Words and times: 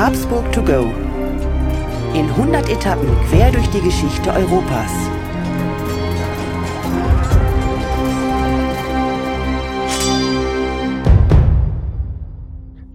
Habsburg 0.00 0.50
to 0.50 0.62
go. 0.62 0.90
In 2.14 2.24
100 2.30 2.70
Etappen 2.70 3.06
quer 3.28 3.52
durch 3.52 3.66
die 3.68 3.82
Geschichte 3.82 4.30
Europas. 4.30 4.90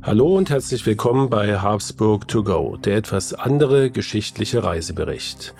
Hallo 0.01 0.35
und 0.35 0.49
herzlich 0.49 0.83
willkommen 0.87 1.29
bei 1.29 1.59
Habsburg 1.59 2.27
to 2.27 2.41
go, 2.41 2.75
der 2.75 2.97
etwas 2.97 3.35
andere 3.35 3.91
geschichtliche 3.91 4.63
Reisebericht. 4.63 5.53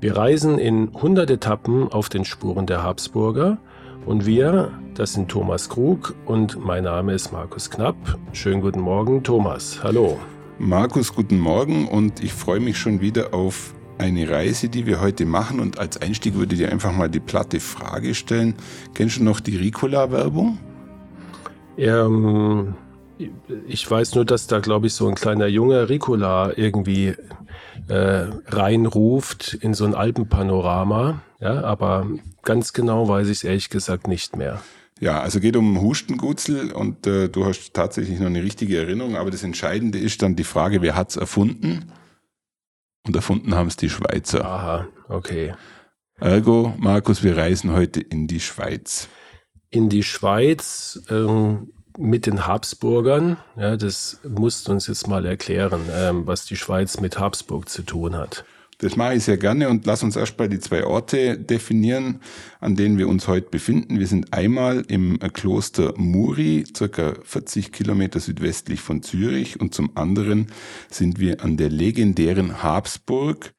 Wir 0.00 0.16
reisen 0.16 0.60
in 0.60 0.94
100 0.94 1.28
Etappen 1.30 1.90
auf 1.90 2.10
den 2.10 2.24
Spuren 2.24 2.66
der 2.66 2.84
Habsburger 2.84 3.58
und 4.06 4.24
wir, 4.24 4.70
das 4.94 5.14
sind 5.14 5.28
Thomas 5.28 5.68
Krug 5.68 6.14
und 6.26 6.64
mein 6.64 6.84
Name 6.84 7.12
ist 7.12 7.32
Markus 7.32 7.70
Knapp. 7.70 7.96
Schönen 8.32 8.60
guten 8.60 8.80
Morgen, 8.80 9.24
Thomas. 9.24 9.80
Hallo. 9.82 10.20
Markus, 10.64 11.12
guten 11.12 11.40
Morgen 11.40 11.88
und 11.88 12.22
ich 12.22 12.32
freue 12.32 12.60
mich 12.60 12.78
schon 12.78 13.00
wieder 13.00 13.34
auf 13.34 13.74
eine 13.98 14.30
Reise, 14.30 14.68
die 14.68 14.86
wir 14.86 15.00
heute 15.00 15.26
machen. 15.26 15.58
Und 15.58 15.80
als 15.80 16.00
Einstieg 16.00 16.36
würde 16.36 16.54
ich 16.54 16.60
dir 16.60 16.70
einfach 16.70 16.92
mal 16.92 17.10
die 17.10 17.18
platte 17.18 17.58
Frage 17.58 18.14
stellen. 18.14 18.54
Kennst 18.94 19.18
du 19.18 19.24
noch 19.24 19.40
die 19.40 19.56
Ricola-Werbung? 19.56 20.58
Ähm, 21.76 22.76
ich 23.66 23.90
weiß 23.90 24.14
nur, 24.14 24.24
dass 24.24 24.46
da, 24.46 24.60
glaube 24.60 24.86
ich, 24.86 24.94
so 24.94 25.08
ein 25.08 25.16
kleiner 25.16 25.48
Junge 25.48 25.88
Ricola 25.88 26.52
irgendwie 26.54 27.16
äh, 27.88 28.26
reinruft 28.46 29.54
in 29.54 29.74
so 29.74 29.84
ein 29.84 29.96
Alpenpanorama. 29.96 31.22
Ja, 31.40 31.64
aber 31.64 32.06
ganz 32.42 32.72
genau 32.72 33.08
weiß 33.08 33.26
ich 33.26 33.38
es 33.38 33.44
ehrlich 33.44 33.68
gesagt 33.68 34.06
nicht 34.06 34.36
mehr. 34.36 34.60
Ja, 35.02 35.20
also 35.20 35.40
geht 35.40 35.56
um 35.56 35.80
Hustengutzel 35.80 36.70
und 36.70 37.08
äh, 37.08 37.28
du 37.28 37.44
hast 37.44 37.74
tatsächlich 37.74 38.20
noch 38.20 38.28
eine 38.28 38.44
richtige 38.44 38.78
Erinnerung, 38.78 39.16
aber 39.16 39.32
das 39.32 39.42
Entscheidende 39.42 39.98
ist 39.98 40.22
dann 40.22 40.36
die 40.36 40.44
Frage, 40.44 40.80
wer 40.80 40.94
hat's 40.94 41.16
erfunden? 41.16 41.90
Und 43.04 43.16
erfunden 43.16 43.56
haben 43.56 43.66
es 43.66 43.76
die 43.76 43.90
Schweizer. 43.90 44.44
Aha, 44.44 44.86
okay. 45.08 45.54
Ergo, 46.20 46.72
Markus, 46.78 47.24
wir 47.24 47.36
reisen 47.36 47.72
heute 47.72 48.00
in 48.00 48.28
die 48.28 48.38
Schweiz. 48.38 49.08
In 49.70 49.88
die 49.88 50.04
Schweiz, 50.04 51.02
ähm, 51.10 51.72
mit 51.98 52.26
den 52.26 52.46
Habsburgern. 52.46 53.38
Ja, 53.56 53.76
das 53.76 54.20
musst 54.22 54.68
du 54.68 54.72
uns 54.72 54.86
jetzt 54.86 55.08
mal 55.08 55.26
erklären, 55.26 55.80
ähm, 55.92 56.28
was 56.28 56.46
die 56.46 56.56
Schweiz 56.56 57.00
mit 57.00 57.18
Habsburg 57.18 57.68
zu 57.68 57.82
tun 57.82 58.14
hat. 58.14 58.44
Das 58.78 58.96
mache 58.96 59.14
ich 59.14 59.24
sehr 59.24 59.36
gerne 59.36 59.68
und 59.68 59.86
lass 59.86 60.02
uns 60.02 60.16
erst 60.16 60.38
mal 60.38 60.48
die 60.48 60.58
zwei 60.58 60.84
Orte 60.84 61.38
definieren, 61.38 62.20
an 62.58 62.74
denen 62.74 62.98
wir 62.98 63.08
uns 63.08 63.28
heute 63.28 63.48
befinden. 63.48 64.00
Wir 64.00 64.08
sind 64.08 64.32
einmal 64.32 64.84
im 64.88 65.18
Kloster 65.18 65.94
Muri, 65.96 66.64
circa 66.76 67.14
40 67.22 67.72
Kilometer 67.72 68.18
südwestlich 68.18 68.80
von 68.80 69.02
Zürich 69.02 69.60
und 69.60 69.72
zum 69.72 69.96
anderen 69.96 70.48
sind 70.90 71.20
wir 71.20 71.44
an 71.44 71.56
der 71.56 71.70
legendären 71.70 72.62
Habsburg, 72.62 73.52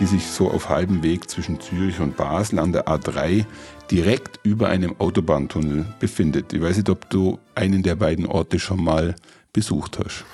die 0.00 0.06
sich 0.06 0.26
so 0.26 0.50
auf 0.50 0.68
halbem 0.68 1.02
Weg 1.02 1.30
zwischen 1.30 1.60
Zürich 1.60 2.00
und 2.00 2.16
Basel 2.16 2.58
an 2.58 2.72
der 2.72 2.88
A3 2.88 3.44
direkt 3.90 4.40
über 4.42 4.68
einem 4.68 4.98
Autobahntunnel 4.98 5.84
befindet. 6.00 6.52
Ich 6.52 6.60
weiß 6.60 6.78
nicht, 6.78 6.88
ob 6.88 7.10
du 7.10 7.38
einen 7.54 7.82
der 7.82 7.96
beiden 7.96 8.26
Orte 8.26 8.58
schon 8.58 8.82
mal 8.82 9.14
besucht 9.52 9.98
hast. 9.98 10.24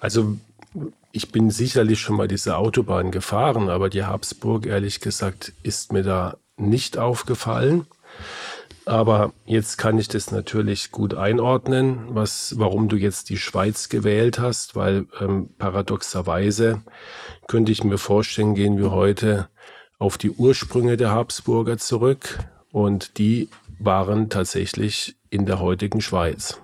Also 0.00 0.36
ich 1.12 1.30
bin 1.30 1.50
sicherlich 1.50 2.00
schon 2.00 2.16
mal 2.16 2.26
diese 2.26 2.56
Autobahn 2.56 3.10
gefahren, 3.10 3.68
aber 3.68 3.90
die 3.90 4.04
Habsburg, 4.04 4.66
ehrlich 4.66 5.00
gesagt, 5.00 5.52
ist 5.62 5.92
mir 5.92 6.02
da 6.02 6.36
nicht 6.56 6.98
aufgefallen. 6.98 7.86
Aber 8.84 9.32
jetzt 9.44 9.78
kann 9.78 9.98
ich 9.98 10.08
das 10.08 10.32
natürlich 10.32 10.90
gut 10.90 11.14
einordnen, 11.14 12.00
was, 12.08 12.54
warum 12.58 12.88
du 12.88 12.96
jetzt 12.96 13.30
die 13.30 13.36
Schweiz 13.36 13.88
gewählt 13.88 14.40
hast, 14.40 14.74
weil 14.74 15.06
ähm, 15.20 15.50
paradoxerweise 15.58 16.82
könnte 17.46 17.70
ich 17.70 17.84
mir 17.84 17.98
vorstellen, 17.98 18.54
gehen 18.54 18.78
wir 18.78 18.90
heute 18.90 19.48
auf 19.98 20.18
die 20.18 20.30
Ursprünge 20.30 20.96
der 20.96 21.12
Habsburger 21.12 21.78
zurück 21.78 22.40
und 22.72 23.18
die 23.18 23.48
waren 23.78 24.30
tatsächlich 24.30 25.14
in 25.30 25.46
der 25.46 25.60
heutigen 25.60 26.00
Schweiz. 26.00 26.58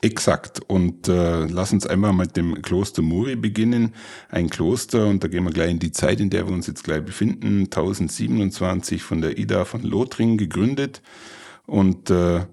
Exakt. 0.00 0.60
Und 0.66 1.06
äh, 1.06 1.44
lass 1.44 1.72
uns 1.72 1.86
einmal 1.86 2.12
mit 2.12 2.36
dem 2.36 2.60
Kloster 2.62 3.02
Muri 3.02 3.36
beginnen. 3.36 3.94
Ein 4.30 4.50
Kloster, 4.50 5.06
und 5.06 5.22
da 5.22 5.28
gehen 5.28 5.44
wir 5.44 5.52
gleich 5.52 5.70
in 5.70 5.78
die 5.78 5.92
Zeit, 5.92 6.18
in 6.18 6.28
der 6.28 6.48
wir 6.48 6.54
uns 6.54 6.66
jetzt 6.66 6.82
gleich 6.82 7.04
befinden, 7.04 7.64
1027 7.64 9.02
von 9.02 9.20
der 9.20 9.38
Ida 9.38 9.64
von 9.64 9.82
Lothringen 9.82 10.38
gegründet 10.38 11.02
und 11.66 12.10
äh, 12.10 12.46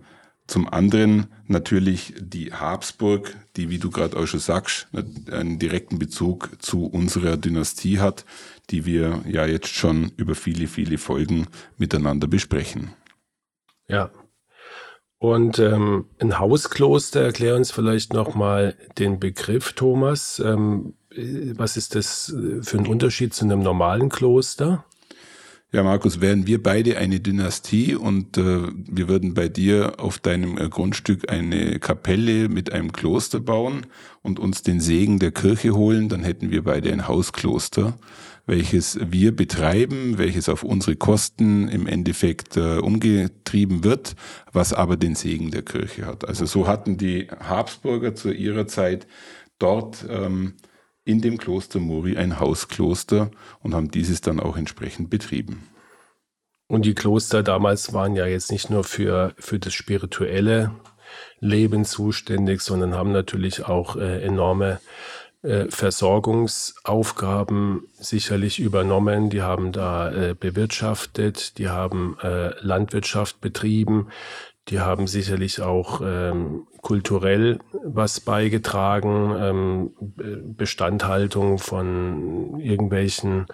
zum 0.47 0.67
anderen 0.67 1.27
natürlich 1.45 2.13
die 2.19 2.53
Habsburg, 2.53 3.35
die, 3.55 3.69
wie 3.69 3.77
du 3.77 3.91
gerade 3.91 4.17
auch 4.17 4.25
schon 4.25 4.39
sagst, 4.39 4.87
einen 5.31 5.59
direkten 5.59 5.99
Bezug 5.99 6.49
zu 6.59 6.85
unserer 6.87 7.37
Dynastie 7.37 7.99
hat, 7.99 8.25
die 8.71 8.85
wir 8.85 9.21
ja 9.27 9.45
jetzt 9.45 9.67
schon 9.67 10.11
über 10.17 10.33
viele, 10.35 10.67
viele 10.67 10.97
Folgen 10.97 11.47
miteinander 11.77 12.27
besprechen. 12.27 12.93
Ja. 13.87 14.09
Und 15.19 15.59
ähm, 15.59 16.05
ein 16.19 16.39
Hauskloster, 16.39 17.21
erklär 17.21 17.55
uns 17.55 17.71
vielleicht 17.71 18.13
nochmal 18.13 18.75
den 18.97 19.19
Begriff, 19.19 19.73
Thomas. 19.73 20.39
Ähm, 20.39 20.93
was 21.55 21.77
ist 21.77 21.95
das 21.95 22.33
für 22.61 22.77
ein 22.77 22.87
Unterschied 22.87 23.33
zu 23.33 23.45
einem 23.45 23.61
normalen 23.61 24.09
Kloster? 24.09 24.85
Ja, 25.71 25.83
Markus, 25.83 26.19
wären 26.19 26.47
wir 26.47 26.63
beide 26.63 26.97
eine 26.97 27.19
Dynastie 27.19 27.93
und 27.93 28.39
äh, 28.39 28.69
wir 28.73 29.07
würden 29.07 29.35
bei 29.35 29.49
dir 29.49 29.99
auf 29.99 30.17
deinem 30.17 30.57
äh, 30.57 30.67
Grundstück 30.67 31.31
eine 31.31 31.77
Kapelle 31.77 32.49
mit 32.49 32.73
einem 32.73 32.91
Kloster 32.91 33.39
bauen 33.39 33.85
und 34.23 34.39
uns 34.39 34.63
den 34.63 34.79
Segen 34.79 35.19
der 35.19 35.29
Kirche 35.29 35.75
holen, 35.75 36.09
dann 36.09 36.23
hätten 36.23 36.49
wir 36.49 36.63
beide 36.63 36.91
ein 36.91 37.07
Hauskloster, 37.07 37.99
welches 38.47 38.97
wir 39.11 39.35
betreiben, 39.35 40.17
welches 40.17 40.49
auf 40.49 40.63
unsere 40.63 40.95
Kosten 40.95 41.67
im 41.67 41.85
Endeffekt 41.85 42.57
äh, 42.57 42.79
umgetrieben 42.79 43.83
wird, 43.83 44.15
was 44.51 44.73
aber 44.73 44.97
den 44.97 45.13
Segen 45.13 45.51
der 45.51 45.61
Kirche 45.61 46.07
hat. 46.07 46.27
Also 46.27 46.47
so 46.47 46.67
hatten 46.67 46.97
die 46.97 47.27
Habsburger 47.29 48.15
zu 48.15 48.31
ihrer 48.31 48.65
Zeit 48.65 49.05
dort 49.59 50.03
ähm, 50.09 50.55
in 51.09 51.21
dem 51.21 51.39
Kloster 51.39 51.79
Muri 51.79 52.17
ein 52.17 52.39
Hauskloster 52.39 53.31
und 53.63 53.73
haben 53.73 53.89
dieses 53.89 54.21
dann 54.21 54.39
auch 54.39 54.57
entsprechend 54.57 55.09
betrieben. 55.09 55.67
Und 56.67 56.85
die 56.85 56.93
Kloster 56.93 57.41
damals 57.41 57.93
waren 57.93 58.15
ja 58.15 58.27
jetzt 58.27 58.51
nicht 58.51 58.69
nur 58.69 58.83
für, 58.83 59.33
für 59.39 59.57
das 59.57 59.73
spirituelle 59.73 60.71
Leben 61.39 61.83
zuständig, 61.83 62.61
sondern 62.61 62.93
haben 62.93 63.11
natürlich 63.11 63.65
auch 63.65 63.95
äh, 63.95 64.21
enorme 64.21 64.79
äh, 65.41 65.65
Versorgungsaufgaben 65.69 67.87
sicherlich 67.97 68.59
übernommen. 68.59 69.31
Die 69.31 69.41
haben 69.41 69.71
da 69.71 70.11
äh, 70.11 70.35
bewirtschaftet, 70.39 71.57
die 71.57 71.69
haben 71.69 72.17
äh, 72.21 72.51
Landwirtschaft 72.59 73.41
betrieben, 73.41 74.09
die 74.69 74.79
haben 74.79 75.07
sicherlich 75.07 75.61
auch 75.61 76.01
ähm, 76.03 76.67
kulturell 76.81 77.59
was 77.83 78.19
beigetragen, 78.19 79.35
ähm, 79.39 80.55
Bestandhaltung 80.55 81.57
von 81.57 82.59
irgendwelchen 82.59 83.47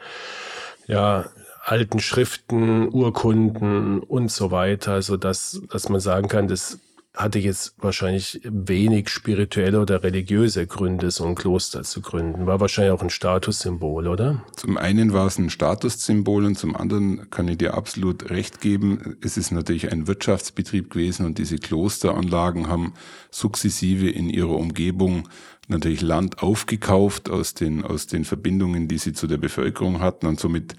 ja, 0.88 1.26
alten 1.64 2.00
Schriften, 2.00 2.90
Urkunden 2.90 4.00
und 4.00 4.32
so 4.32 4.52
weiter, 4.52 5.02
so 5.02 5.18
dass, 5.18 5.62
dass 5.72 5.90
man 5.90 6.00
sagen 6.00 6.28
kann, 6.28 6.48
das 6.48 6.80
hatte 7.16 7.40
jetzt 7.40 7.76
wahrscheinlich 7.78 8.42
wenig 8.44 9.10
spirituelle 9.10 9.80
oder 9.80 10.04
religiöse 10.04 10.68
Gründe, 10.68 11.12
so 11.12 11.26
ein 11.26 11.36
Kloster 11.36 11.84
zu 11.84 12.02
gründen. 12.02 12.46
War 12.46 12.60
wahrscheinlich 12.60 12.94
auch 12.94 13.02
ein 13.02 13.10
Statussymbol, 13.10 14.08
oder? 14.08 14.44
Zum 14.56 14.78
einen 14.78 15.14
war 15.14 15.28
es 15.28 15.38
ein 15.38 15.50
Statussymbol 15.50 16.46
und 16.46 16.58
zum 16.58 16.76
anderen 16.76 17.30
kann 17.30 17.48
ich 17.48 17.58
dir 17.58 17.74
absolut 17.74 18.30
recht 18.30 18.62
geben. 18.62 19.18
Es 19.22 19.38
ist 19.38 19.52
natürlich 19.52 19.92
ein 19.92 20.08
Wirtschaftsbetrieb 20.08 20.92
gewesen 20.92 21.26
und 21.26 21.38
diese 21.38 21.58
Klosteranlagen 21.58 22.68
haben 22.68 22.94
sukzessive 23.32 24.10
in 24.10 24.30
ihrer 24.30 24.56
Umgebung 24.56 25.30
natürlich 25.68 26.02
Land 26.02 26.44
aufgekauft 26.44 27.30
aus 27.30 27.54
den, 27.54 27.84
aus 27.84 28.08
den 28.08 28.26
Verbindungen, 28.26 28.88
die 28.88 28.98
sie 28.98 29.14
zu 29.14 29.28
der 29.28 29.38
Bevölkerung 29.38 30.00
hatten 30.00 30.28
und 30.28 30.40
somit 30.40 30.76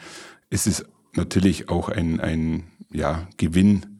ist 0.51 0.67
es 0.67 0.85
natürlich 1.15 1.69
auch 1.69 1.89
ein, 1.89 2.21
ein 2.21 2.65
ja, 2.93 3.27
Gewinn 3.37 3.96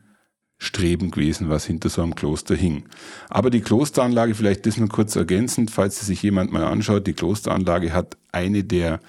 Streben 0.59 1.11
gewesen, 1.11 1.49
was 1.51 1.67
hinter 1.67 1.89
so 1.89 2.03
einem 2.03 2.15
Kloster 2.15 2.55
hing. 2.55 2.85
Aber 3.29 3.51
die 3.51 3.61
Klosteranlage, 3.61 4.35
vielleicht 4.35 4.67
das 4.67 4.79
nur 4.79 4.89
kurz 4.89 5.15
ergänzend, 5.15 5.71
falls 5.71 6.05
sich 6.05 6.23
jemand 6.23 6.53
mal 6.53 6.65
anschaut, 6.65 7.07
die 7.07 7.13
Klosteranlage 7.13 7.93
hat 7.93 8.17
eine 8.33 8.65
der 8.65 9.01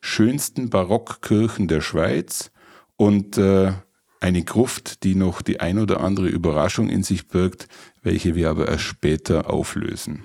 schönsten 0.00 0.70
Barockkirchen 0.70 1.68
der 1.68 1.80
Schweiz 1.80 2.50
und 2.96 3.36
äh, 3.36 3.72
eine 4.20 4.44
Gruft, 4.44 5.02
die 5.02 5.16
noch 5.16 5.42
die 5.42 5.60
ein 5.60 5.78
oder 5.78 6.00
andere 6.00 6.28
Überraschung 6.28 6.88
in 6.88 7.02
sich 7.02 7.26
birgt, 7.26 7.66
welche 8.02 8.36
wir 8.36 8.50
aber 8.50 8.68
erst 8.68 8.84
später 8.84 9.50
auflösen. 9.50 10.24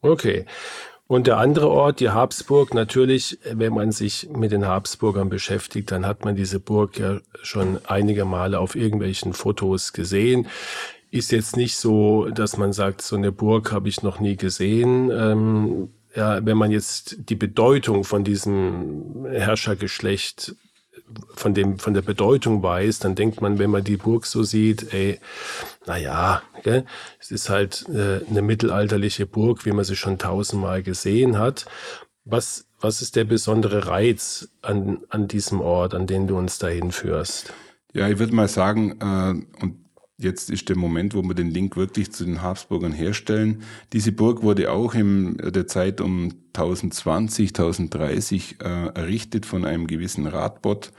Okay. 0.00 0.46
Und 1.08 1.28
der 1.28 1.38
andere 1.38 1.70
Ort, 1.70 2.00
die 2.00 2.10
Habsburg, 2.10 2.74
natürlich, 2.74 3.38
wenn 3.52 3.72
man 3.72 3.92
sich 3.92 4.28
mit 4.30 4.50
den 4.50 4.66
Habsburgern 4.66 5.28
beschäftigt, 5.28 5.92
dann 5.92 6.04
hat 6.04 6.24
man 6.24 6.34
diese 6.34 6.58
Burg 6.58 6.98
ja 6.98 7.20
schon 7.42 7.78
einige 7.86 8.24
Male 8.24 8.58
auf 8.58 8.74
irgendwelchen 8.74 9.32
Fotos 9.32 9.92
gesehen. 9.92 10.48
Ist 11.12 11.30
jetzt 11.30 11.56
nicht 11.56 11.76
so, 11.76 12.28
dass 12.30 12.56
man 12.56 12.72
sagt, 12.72 13.02
so 13.02 13.14
eine 13.14 13.30
Burg 13.30 13.70
habe 13.70 13.88
ich 13.88 14.02
noch 14.02 14.18
nie 14.18 14.36
gesehen. 14.36 15.10
Ähm, 15.12 15.88
ja, 16.16 16.44
wenn 16.44 16.56
man 16.56 16.72
jetzt 16.72 17.16
die 17.30 17.36
Bedeutung 17.36 18.02
von 18.02 18.24
diesem 18.24 19.26
Herrschergeschlecht 19.30 20.56
von 21.34 21.54
dem, 21.54 21.78
von 21.78 21.94
der 21.94 22.02
Bedeutung 22.02 22.62
weiß, 22.62 22.98
dann 22.98 23.14
denkt 23.14 23.40
man, 23.40 23.58
wenn 23.58 23.70
man 23.70 23.84
die 23.84 23.96
Burg 23.96 24.26
so 24.26 24.42
sieht, 24.42 24.92
ey, 24.92 25.20
naja, 25.86 26.42
gell, 26.62 26.84
es 27.20 27.30
ist 27.30 27.48
halt 27.48 27.86
äh, 27.88 28.20
eine 28.28 28.42
mittelalterliche 28.42 29.26
Burg, 29.26 29.64
wie 29.64 29.72
man 29.72 29.84
sie 29.84 29.96
schon 29.96 30.18
tausendmal 30.18 30.82
gesehen 30.82 31.38
hat. 31.38 31.66
Was, 32.24 32.66
was 32.80 33.02
ist 33.02 33.16
der 33.16 33.24
besondere 33.24 33.86
Reiz 33.86 34.48
an, 34.62 35.04
an 35.08 35.28
diesem 35.28 35.60
Ort, 35.60 35.94
an 35.94 36.06
den 36.06 36.26
du 36.26 36.36
uns 36.36 36.58
dahin 36.58 36.90
führst? 36.90 37.52
Ja, 37.92 38.08
ich 38.08 38.18
würde 38.18 38.34
mal 38.34 38.48
sagen, 38.48 38.98
äh, 39.00 39.62
und 39.62 39.85
Jetzt 40.18 40.48
ist 40.48 40.70
der 40.70 40.76
Moment, 40.76 41.14
wo 41.14 41.22
wir 41.22 41.34
den 41.34 41.50
Link 41.50 41.76
wirklich 41.76 42.10
zu 42.10 42.24
den 42.24 42.40
Habsburgern 42.40 42.92
herstellen. 42.92 43.62
Diese 43.92 44.12
Burg 44.12 44.42
wurde 44.42 44.72
auch 44.72 44.94
in 44.94 45.36
der 45.36 45.66
Zeit 45.66 46.00
um 46.00 46.32
1020, 46.54 47.50
1030 47.50 48.56
äh, 48.62 48.64
errichtet 48.94 49.44
von 49.44 49.66
einem 49.66 49.86
gewissen 49.86 50.26
Radbot. 50.26 50.90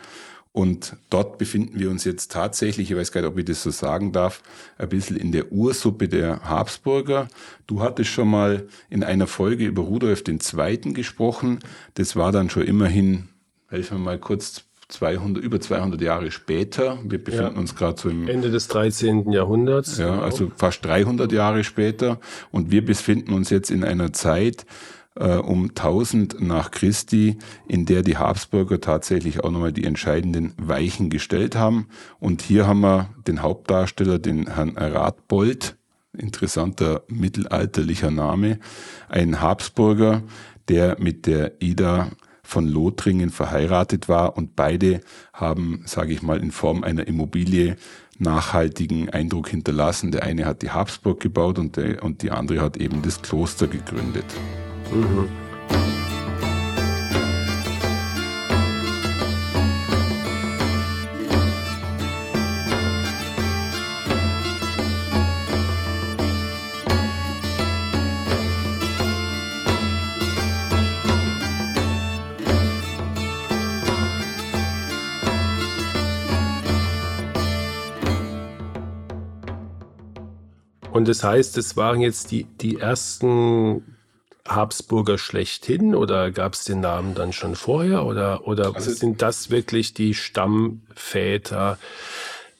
Und 0.52 0.98
dort 1.10 1.40
befinden 1.40 1.80
wir 1.80 1.90
uns 1.90 2.04
jetzt 2.04 2.32
tatsächlich, 2.32 2.92
ich 2.92 2.98
weiß 2.98 3.12
gar 3.12 3.22
nicht, 3.22 3.30
ob 3.30 3.38
ich 3.38 3.46
das 3.46 3.64
so 3.64 3.72
sagen 3.72 4.12
darf, 4.12 4.42
ein 4.78 4.90
bisschen 4.90 5.16
in 5.16 5.32
der 5.32 5.52
Ursuppe 5.52 6.08
der 6.08 6.42
Habsburger. 6.42 7.28
Du 7.66 7.82
hattest 7.82 8.12
schon 8.12 8.30
mal 8.30 8.68
in 8.90 9.04
einer 9.04 9.28
Folge 9.28 9.66
über 9.66 9.82
Rudolf 9.84 10.24
II. 10.28 10.94
gesprochen. 10.94 11.60
Das 11.96 12.16
war 12.16 12.32
dann 12.32 12.52
schon 12.52 12.64
immerhin, 12.64 13.30
helfen 13.68 13.98
wir 13.98 14.06
mal 14.06 14.20
kurz, 14.20 14.67
200, 14.90 15.44
über 15.44 15.60
200 15.60 16.02
Jahre 16.02 16.32
später. 16.32 16.98
Wir 17.04 17.22
befinden 17.22 17.56
ja. 17.56 17.60
uns 17.60 17.76
gerade 17.76 18.00
so 18.00 18.10
im 18.10 18.28
Ende 18.28 18.50
des 18.50 18.68
13. 18.70 19.32
Jahrhunderts. 19.32 19.98
Ja, 19.98 20.12
genau. 20.12 20.24
also 20.24 20.52
fast 20.56 20.86
300 20.86 21.32
Jahre 21.32 21.64
später. 21.64 22.20
Und 22.52 22.72
wir 22.72 22.86
befinden 22.86 23.34
uns 23.34 23.50
jetzt 23.50 23.70
in 23.70 23.84
einer 23.84 24.14
Zeit 24.14 24.66
äh, 25.16 25.36
um 25.36 25.70
1000 25.70 26.42
nach 26.42 26.72
Christi, 26.72 27.38
in 27.68 27.86
der 27.86 28.02
die 28.02 28.18
Habsburger 28.18 28.80
tatsächlich 28.80 29.44
auch 29.44 29.52
nochmal 29.52 29.74
die 29.74 29.84
entscheidenden 29.84 30.54
Weichen 30.58 31.10
gestellt 31.10 31.56
haben. 31.56 31.88
Und 32.20 32.42
hier 32.42 32.66
haben 32.68 32.82
wir 32.82 33.10
den 33.28 33.42
Hauptdarsteller, 33.42 34.20
den 34.20 34.54
Herrn 34.56 34.78
Radbold, 34.78 35.76
interessanter 36.18 37.04
mittelalterlicher 37.08 38.12
Name, 38.12 38.60
ein 39.10 39.42
Habsburger, 39.42 40.24
der 40.70 40.98
mit 41.00 41.26
der 41.26 41.62
Ida 41.62 42.12
von 42.48 42.66
Lothringen 42.66 43.30
verheiratet 43.30 44.08
war 44.08 44.38
und 44.38 44.56
beide 44.56 45.02
haben, 45.34 45.84
sage 45.86 46.14
ich 46.14 46.22
mal, 46.22 46.40
in 46.40 46.52
Form 46.52 46.84
einer 46.84 47.06
Immobilie 47.06 47.76
nachhaltigen 48.20 49.10
Eindruck 49.10 49.50
hinterlassen. 49.50 50.12
Der 50.14 50.24
eine 50.24 50.46
hat 50.46 50.62
die 50.62 50.72
Habsburg 50.72 51.20
gebaut 51.20 51.60
und, 51.60 51.76
der, 51.76 52.02
und 52.04 52.22
die 52.22 52.32
andere 52.32 52.62
hat 52.62 52.78
eben 52.78 53.02
das 53.02 53.22
Kloster 53.22 53.68
gegründet. 53.68 54.26
Mhm. 54.94 55.28
Und 81.08 81.12
das 81.12 81.24
heißt, 81.24 81.58
es 81.58 81.78
waren 81.78 82.02
jetzt 82.02 82.32
die, 82.32 82.44
die 82.44 82.80
ersten 82.82 83.96
Habsburger 84.46 85.18
schlechthin 85.18 85.96
oder 85.96 86.32
gab 86.32 86.52
es 86.52 86.66
den 86.66 86.82
Namen 86.82 87.16
dann 87.16 87.32
schon 87.32 87.56
vorher 87.56 88.06
oder, 88.06 88.46
oder 88.46 88.76
also, 88.76 88.92
sind 88.92 89.22
das 89.22 89.50
wirklich 89.50 89.94
die 89.94 90.14
Stammväter, 90.14 91.78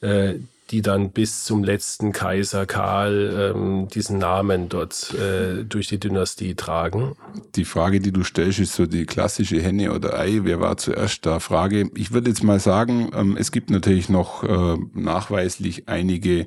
äh, 0.00 0.36
die 0.70 0.82
dann 0.82 1.10
bis 1.10 1.44
zum 1.44 1.64
letzten 1.64 2.12
Kaiser 2.12 2.66
Karl 2.66 3.54
ähm, 3.54 3.88
diesen 3.88 4.18
Namen 4.18 4.68
dort 4.68 5.14
äh, 5.14 5.64
durch 5.64 5.88
die 5.88 5.98
Dynastie 5.98 6.54
tragen? 6.54 7.16
Die 7.54 7.64
Frage, 7.64 8.00
die 8.00 8.12
du 8.12 8.22
stellst, 8.22 8.58
ist 8.58 8.74
so 8.74 8.86
die 8.86 9.06
klassische 9.06 9.60
Henne 9.60 9.92
oder 9.92 10.18
Ei. 10.18 10.40
Wer 10.42 10.60
war 10.60 10.76
zuerst 10.76 11.24
da? 11.26 11.40
Frage. 11.40 11.90
Ich 11.94 12.12
würde 12.12 12.30
jetzt 12.30 12.42
mal 12.42 12.60
sagen, 12.60 13.10
ähm, 13.14 13.36
es 13.38 13.52
gibt 13.52 13.70
natürlich 13.70 14.08
noch 14.08 14.44
äh, 14.44 14.76
nachweislich 14.94 15.88
einige 15.88 16.46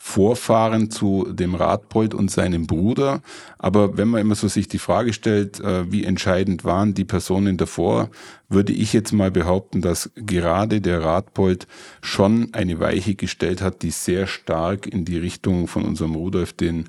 Vorfahren 0.00 0.90
zu 0.90 1.26
dem 1.28 1.56
Radbold 1.56 2.14
und 2.14 2.30
seinem 2.30 2.68
Bruder. 2.68 3.20
Aber 3.58 3.98
wenn 3.98 4.08
man 4.08 4.20
immer 4.20 4.36
so 4.36 4.46
sich 4.46 4.68
die 4.68 4.78
Frage 4.78 5.12
stellt, 5.12 5.58
äh, 5.58 5.90
wie 5.90 6.04
entscheidend 6.04 6.64
waren 6.64 6.94
die 6.94 7.04
Personen 7.04 7.56
davor, 7.56 8.08
würde 8.48 8.72
ich 8.72 8.92
jetzt 8.92 9.12
mal 9.12 9.30
behaupten, 9.30 9.82
dass 9.82 10.10
gerade 10.14 10.80
der 10.80 11.02
Radbold 11.02 11.66
schon 12.00 12.54
eine 12.54 12.80
Weiche 12.80 13.14
gestellt 13.14 13.60
hat, 13.60 13.82
die 13.82 13.90
sehr 13.90 14.26
stark 14.26 14.86
in 14.86 15.04
die 15.04 15.18
Richtung 15.18 15.68
von 15.68 15.84
unserem 15.84 16.14
Rudolf 16.14 16.52
den 16.54 16.86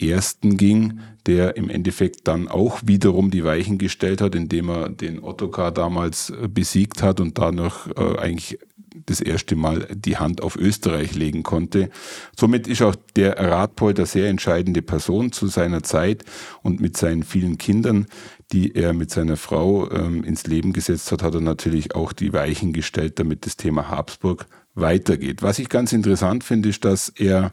ersten 0.00 0.56
ging, 0.56 1.00
der 1.26 1.56
im 1.56 1.70
Endeffekt 1.70 2.28
dann 2.28 2.46
auch 2.48 2.80
wiederum 2.84 3.30
die 3.30 3.44
Weichen 3.44 3.78
gestellt 3.78 4.20
hat, 4.20 4.34
indem 4.34 4.68
er 4.70 4.88
den 4.88 5.22
Ottokar 5.22 5.72
damals 5.72 6.30
äh, 6.30 6.48
besiegt 6.48 7.02
hat 7.02 7.20
und 7.20 7.38
danach 7.38 7.88
äh, 7.96 8.18
eigentlich 8.18 8.58
das 9.06 9.20
erste 9.20 9.56
Mal 9.56 9.86
die 9.94 10.16
Hand 10.16 10.42
auf 10.42 10.56
Österreich 10.56 11.14
legen 11.14 11.42
konnte. 11.42 11.90
Somit 12.36 12.66
ist 12.66 12.82
auch 12.82 12.94
der 13.16 13.38
Radpolter 13.38 14.06
sehr 14.06 14.28
entscheidende 14.28 14.82
Person 14.82 15.32
zu 15.32 15.46
seiner 15.46 15.82
Zeit 15.82 16.24
und 16.62 16.80
mit 16.80 16.96
seinen 16.96 17.22
vielen 17.22 17.58
Kindern, 17.58 18.06
die 18.52 18.74
er 18.74 18.92
mit 18.92 19.10
seiner 19.10 19.36
Frau 19.36 19.90
ähm, 19.90 20.24
ins 20.24 20.46
Leben 20.46 20.72
gesetzt 20.72 21.12
hat, 21.12 21.22
hat 21.22 21.34
er 21.34 21.40
natürlich 21.40 21.94
auch 21.94 22.12
die 22.12 22.32
Weichen 22.32 22.72
gestellt, 22.72 23.18
damit 23.18 23.44
das 23.44 23.56
Thema 23.56 23.88
Habsburg 23.88 24.46
weitergeht. 24.74 25.42
Was 25.42 25.58
ich 25.58 25.68
ganz 25.68 25.92
interessant 25.92 26.44
finde, 26.44 26.70
ist, 26.70 26.84
dass 26.84 27.08
er 27.10 27.50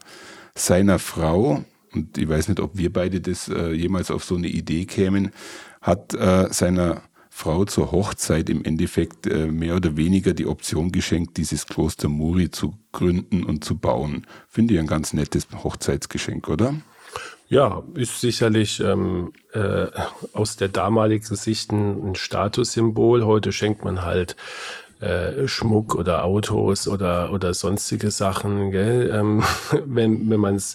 seiner 0.54 0.98
Frau, 0.98 1.64
und 1.92 2.16
ich 2.16 2.28
weiß 2.28 2.48
nicht, 2.48 2.60
ob 2.60 2.76
wir 2.78 2.92
beide 2.92 3.20
das 3.20 3.48
äh, 3.48 3.72
jemals 3.72 4.10
auf 4.10 4.24
so 4.24 4.36
eine 4.36 4.48
Idee 4.48 4.86
kämen, 4.86 5.32
hat 5.82 6.14
äh, 6.14 6.48
seiner 6.50 7.02
Frau 7.28 7.66
zur 7.66 7.92
Hochzeit 7.92 8.48
im 8.48 8.64
Endeffekt 8.64 9.26
äh, 9.26 9.48
mehr 9.48 9.76
oder 9.76 9.98
weniger 9.98 10.32
die 10.32 10.46
Option 10.46 10.90
geschenkt, 10.90 11.36
dieses 11.36 11.66
Kloster 11.66 12.08
Muri 12.08 12.50
zu 12.50 12.72
gründen 12.92 13.44
und 13.44 13.62
zu 13.62 13.76
bauen. 13.76 14.26
Finde 14.48 14.72
ich 14.72 14.80
ein 14.80 14.86
ganz 14.86 15.12
nettes 15.12 15.46
Hochzeitsgeschenk, 15.62 16.48
oder? 16.48 16.74
Ja, 17.48 17.84
ist 17.94 18.20
sicherlich 18.20 18.80
ähm, 18.80 19.32
äh, 19.52 19.86
aus 20.32 20.56
der 20.56 20.68
damaligen 20.68 21.36
Sicht 21.36 21.70
ein, 21.70 22.10
ein 22.10 22.14
Statussymbol. 22.16 23.24
Heute 23.24 23.52
schenkt 23.52 23.84
man 23.84 24.02
halt 24.02 24.34
äh, 25.00 25.46
Schmuck 25.46 25.94
oder 25.94 26.24
Autos 26.24 26.88
oder, 26.88 27.32
oder 27.32 27.54
sonstige 27.54 28.10
Sachen, 28.10 28.72
gell? 28.72 29.10
Ähm, 29.14 29.44
wenn, 29.84 30.28
wenn 30.28 30.40
man 30.40 30.56
es 30.56 30.74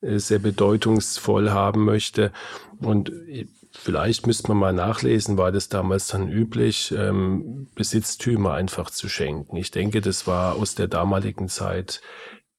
äh, 0.00 0.18
sehr 0.18 0.40
bedeutungsvoll 0.40 1.50
haben 1.50 1.84
möchte. 1.84 2.32
Und 2.80 3.12
Vielleicht 3.80 4.26
müsste 4.26 4.48
man 4.48 4.56
mal 4.56 4.72
nachlesen, 4.72 5.36
war 5.36 5.52
das 5.52 5.68
damals 5.68 6.08
dann 6.08 6.28
üblich, 6.28 6.92
ähm, 6.96 7.68
Besitztümer 7.74 8.54
einfach 8.54 8.90
zu 8.90 9.08
schenken. 9.08 9.56
Ich 9.56 9.70
denke, 9.70 10.00
das 10.00 10.26
war 10.26 10.56
aus 10.56 10.74
der 10.74 10.88
damaligen 10.88 11.48
Zeit 11.48 12.00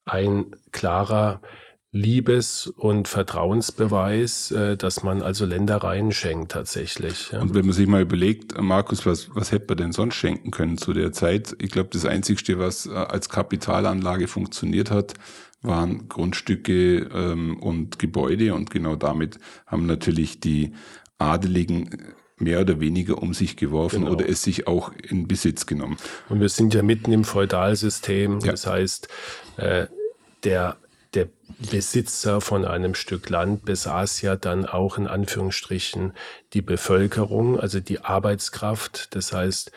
ein 0.04 0.56
klarer 0.72 1.42
Liebes- 1.92 2.68
und 2.68 3.08
Vertrauensbeweis, 3.08 4.52
äh, 4.52 4.76
dass 4.76 5.02
man 5.02 5.22
also 5.22 5.44
Ländereien 5.44 6.12
schenkt 6.12 6.52
tatsächlich. 6.52 7.32
Und 7.32 7.54
wenn 7.54 7.64
man 7.66 7.74
sich 7.74 7.88
mal 7.88 8.02
überlegt, 8.02 8.60
Markus, 8.60 9.06
was, 9.06 9.34
was 9.34 9.50
hätte 9.50 9.66
man 9.68 9.76
denn 9.78 9.92
sonst 9.92 10.14
schenken 10.14 10.52
können 10.52 10.78
zu 10.78 10.92
der 10.92 11.10
Zeit? 11.12 11.56
Ich 11.58 11.72
glaube, 11.72 11.88
das 11.92 12.04
Einzigste, 12.04 12.60
was 12.60 12.86
äh, 12.86 12.90
als 12.90 13.28
Kapitalanlage 13.28 14.28
funktioniert 14.28 14.90
hat, 14.92 15.14
waren 15.62 16.08
Grundstücke 16.08 17.08
ähm, 17.12 17.58
und 17.60 17.98
Gebäude 17.98 18.54
und 18.54 18.70
genau 18.70 18.94
damit 18.96 19.38
haben 19.66 19.86
natürlich 19.86 20.40
die 20.40 20.72
Adeligen 21.18 22.14
mehr 22.38 22.60
oder 22.60 22.80
weniger 22.80 23.20
um 23.20 23.34
sich 23.34 23.56
geworfen 23.56 24.02
genau. 24.02 24.12
oder 24.12 24.28
es 24.28 24.42
sich 24.42 24.66
auch 24.66 24.92
in 24.92 25.28
Besitz 25.28 25.66
genommen. 25.66 25.98
Und 26.28 26.40
wir 26.40 26.48
sind 26.48 26.72
ja 26.72 26.82
mitten 26.82 27.12
im 27.12 27.24
Feudalsystem. 27.24 28.40
Ja. 28.40 28.52
Das 28.52 28.66
heißt, 28.66 29.08
äh, 29.58 29.86
der 30.44 30.78
Besitzer 31.58 32.40
von 32.40 32.64
einem 32.64 32.94
Stück 32.94 33.28
Land 33.28 33.64
besaß 33.64 34.22
ja 34.22 34.36
dann 34.36 34.66
auch 34.66 34.98
in 34.98 35.06
Anführungsstrichen 35.06 36.12
die 36.52 36.62
Bevölkerung, 36.62 37.58
also 37.58 37.80
die 37.80 38.00
Arbeitskraft. 38.00 39.14
Das 39.14 39.32
heißt, 39.32 39.72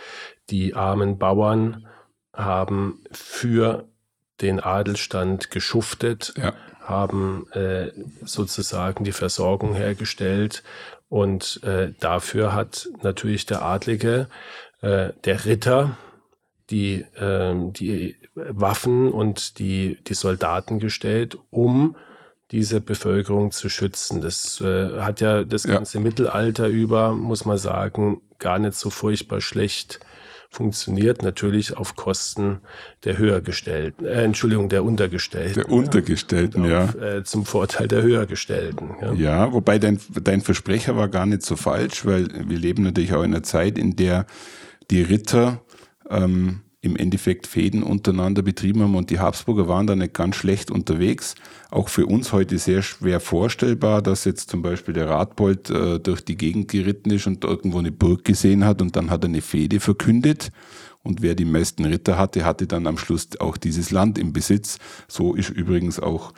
die 0.50 0.76
armen 0.76 1.18
Bauern 1.18 1.88
haben 2.34 3.04
für 3.12 3.86
den 4.42 4.60
Adelstand 4.60 5.52
geschuftet, 5.52 6.34
Ja. 6.38 6.54
haben 6.82 7.48
äh, 7.52 7.92
sozusagen 8.26 9.04
die 9.04 9.12
Versorgung 9.12 9.74
hergestellt 9.74 10.64
und 11.08 11.62
äh, 11.64 11.94
dafür 12.00 12.54
hat 12.54 12.90
natürlich 13.04 13.46
der 13.46 13.62
Adlige, 13.62 14.28
äh, 14.82 15.14
der 15.24 15.46
Ritter, 15.46 15.96
die, 16.74 17.06
ähm, 17.20 17.72
die 17.74 18.16
Waffen 18.36 19.12
und 19.12 19.60
die, 19.60 20.00
die 20.08 20.16
Soldaten 20.16 20.80
gestellt, 20.80 21.38
um 21.52 21.96
diese 22.52 22.82
Bevölkerung 22.82 23.52
zu 23.52 23.70
schützen. 23.70 24.22
Das 24.22 24.60
äh, 24.60 25.00
hat 25.00 25.22
ja 25.22 25.44
das 25.44 25.64
Ja. 25.64 25.76
ganze 25.76 26.00
Mittelalter 26.00 26.68
über, 26.68 27.14
muss 27.14 27.46
man 27.46 27.58
sagen, 27.58 28.22
gar 28.40 28.60
nicht 28.60 28.74
so 28.74 28.90
furchtbar 28.90 29.40
schlecht 29.40 30.00
funktioniert. 30.50 31.24
Natürlich 31.24 31.78
auf 31.78 31.96
Kosten 31.96 32.60
der 33.06 33.18
Höhergestellten, 33.18 34.06
äh, 34.06 34.24
Entschuldigung, 34.24 34.70
der 34.70 34.84
Untergestellten. 34.84 35.64
Der 35.64 35.72
Untergestellten, 35.72 36.66
ja. 36.66 36.84
Auf, 36.86 36.96
äh, 36.96 37.24
zum 37.24 37.46
Vorteil 37.46 37.88
der 37.88 38.02
Höhergestellten. 38.02 38.96
Ja. 39.02 39.14
Ja, 39.14 39.54
wobei 39.54 39.80
dein, 39.80 40.00
dein 40.24 40.42
Versprecher 40.42 40.96
war 40.96 41.08
gar 41.08 41.26
nicht 41.26 41.44
so 41.44 41.56
falsch, 41.56 42.06
weil 42.06 42.28
wir 42.48 42.58
leben 42.58 42.84
natürlich 42.84 43.14
auch 43.14 43.24
in 43.24 43.34
einer 43.34 43.44
Zeit, 43.44 43.78
in 43.78 43.96
der 43.96 44.26
die 44.92 45.02
Ritter 45.02 45.62
ähm, 46.10 46.62
im 46.84 46.98
Endeffekt 46.98 47.48
Fäden 47.48 47.82
untereinander 47.82 48.42
betrieben 48.42 48.82
haben 48.82 48.96
und 48.96 49.10
die 49.10 49.20
Habsburger 49.20 49.70
waren 49.70 49.88
da 49.88 49.96
nicht 49.96 50.14
ganz 50.14 50.36
schlecht 50.36 50.70
unterwegs. 50.70 51.36
Auch 51.72 51.88
für 51.88 52.06
uns 52.06 52.34
heute 52.34 52.58
sehr 52.58 52.82
schwer 52.82 53.22
vorstellbar, 53.22 54.02
dass 54.02 54.26
jetzt 54.26 54.50
zum 54.50 54.62
Beispiel 54.62 54.94
der 54.94 55.08
Radbold 55.08 55.70
äh, 55.70 56.00
durch 56.02 56.26
die 56.26 56.36
Gegend 56.36 56.70
geritten 56.70 57.10
ist 57.10 57.26
und 57.26 57.46
irgendwo 57.46 57.80
eine 57.80 57.94
Burg 57.94 58.26
gesehen 58.26 58.66
hat 58.66 58.82
und 58.82 58.98
dann 58.98 59.10
hat 59.10 59.24
er 59.24 59.30
eine 59.30 59.42
Fehde 59.42 59.80
verkündet. 59.80 60.52
Und 61.04 61.22
wer 61.22 61.36
die 61.36 61.46
meisten 61.46 61.86
Ritter 61.86 62.18
hatte, 62.18 62.44
hatte 62.44 62.68
dann 62.68 62.86
am 62.86 62.98
Schluss 62.98 63.30
auch 63.40 63.56
dieses 63.56 63.92
Land 63.92 64.18
im 64.18 64.34
Besitz. 64.34 64.78
So 65.08 65.36
ist 65.36 65.50
übrigens 65.50 66.02
auch 66.02 66.34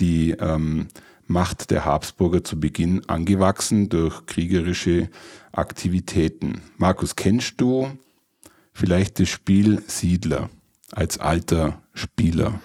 die 0.00 0.32
ähm, 0.32 0.88
Macht 1.28 1.70
der 1.70 1.84
Habsburger 1.84 2.42
zu 2.42 2.58
Beginn 2.58 3.08
angewachsen 3.08 3.88
durch 3.88 4.26
kriegerische 4.26 5.08
Aktivitäten. 5.52 6.62
Markus, 6.78 7.14
kennst 7.14 7.60
du 7.60 7.88
vielleicht 8.74 9.20
das 9.20 9.28
Spiel 9.28 9.82
Siedler 9.86 10.50
als 10.92 11.18
alter 11.18 11.82
Spieler? 11.94 12.60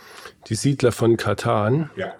Die 0.47 0.55
Siedler 0.55 0.91
von 0.91 1.15
Katan. 1.17 1.89
Ja. 1.95 2.13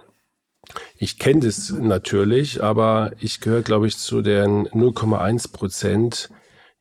Ich 0.98 1.18
kenne 1.18 1.40
das 1.42 1.72
natürlich, 1.72 2.62
aber 2.64 3.12
ich 3.20 3.42
gehöre, 3.42 3.64
glaube 3.64 3.88
ich, 3.88 3.98
zu 3.98 4.22
den 4.22 4.68
0,1 4.68 5.52
Prozent 5.52 6.30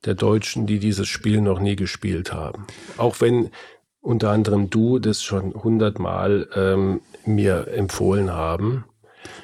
der 0.05 0.15
Deutschen, 0.15 0.67
die 0.67 0.79
dieses 0.79 1.09
Spiel 1.09 1.41
noch 1.41 1.59
nie 1.59 1.75
gespielt 1.75 2.33
haben. 2.33 2.67
Auch 2.99 3.21
wenn 3.21 3.51
unter 4.01 4.31
anderem 4.31 4.71
du 4.71 4.99
das 4.99 5.23
schon 5.23 5.55
hundertmal 5.55 6.49
ähm, 6.55 7.01
mir 7.25 7.69
empfohlen 7.69 8.31
haben. 8.31 8.85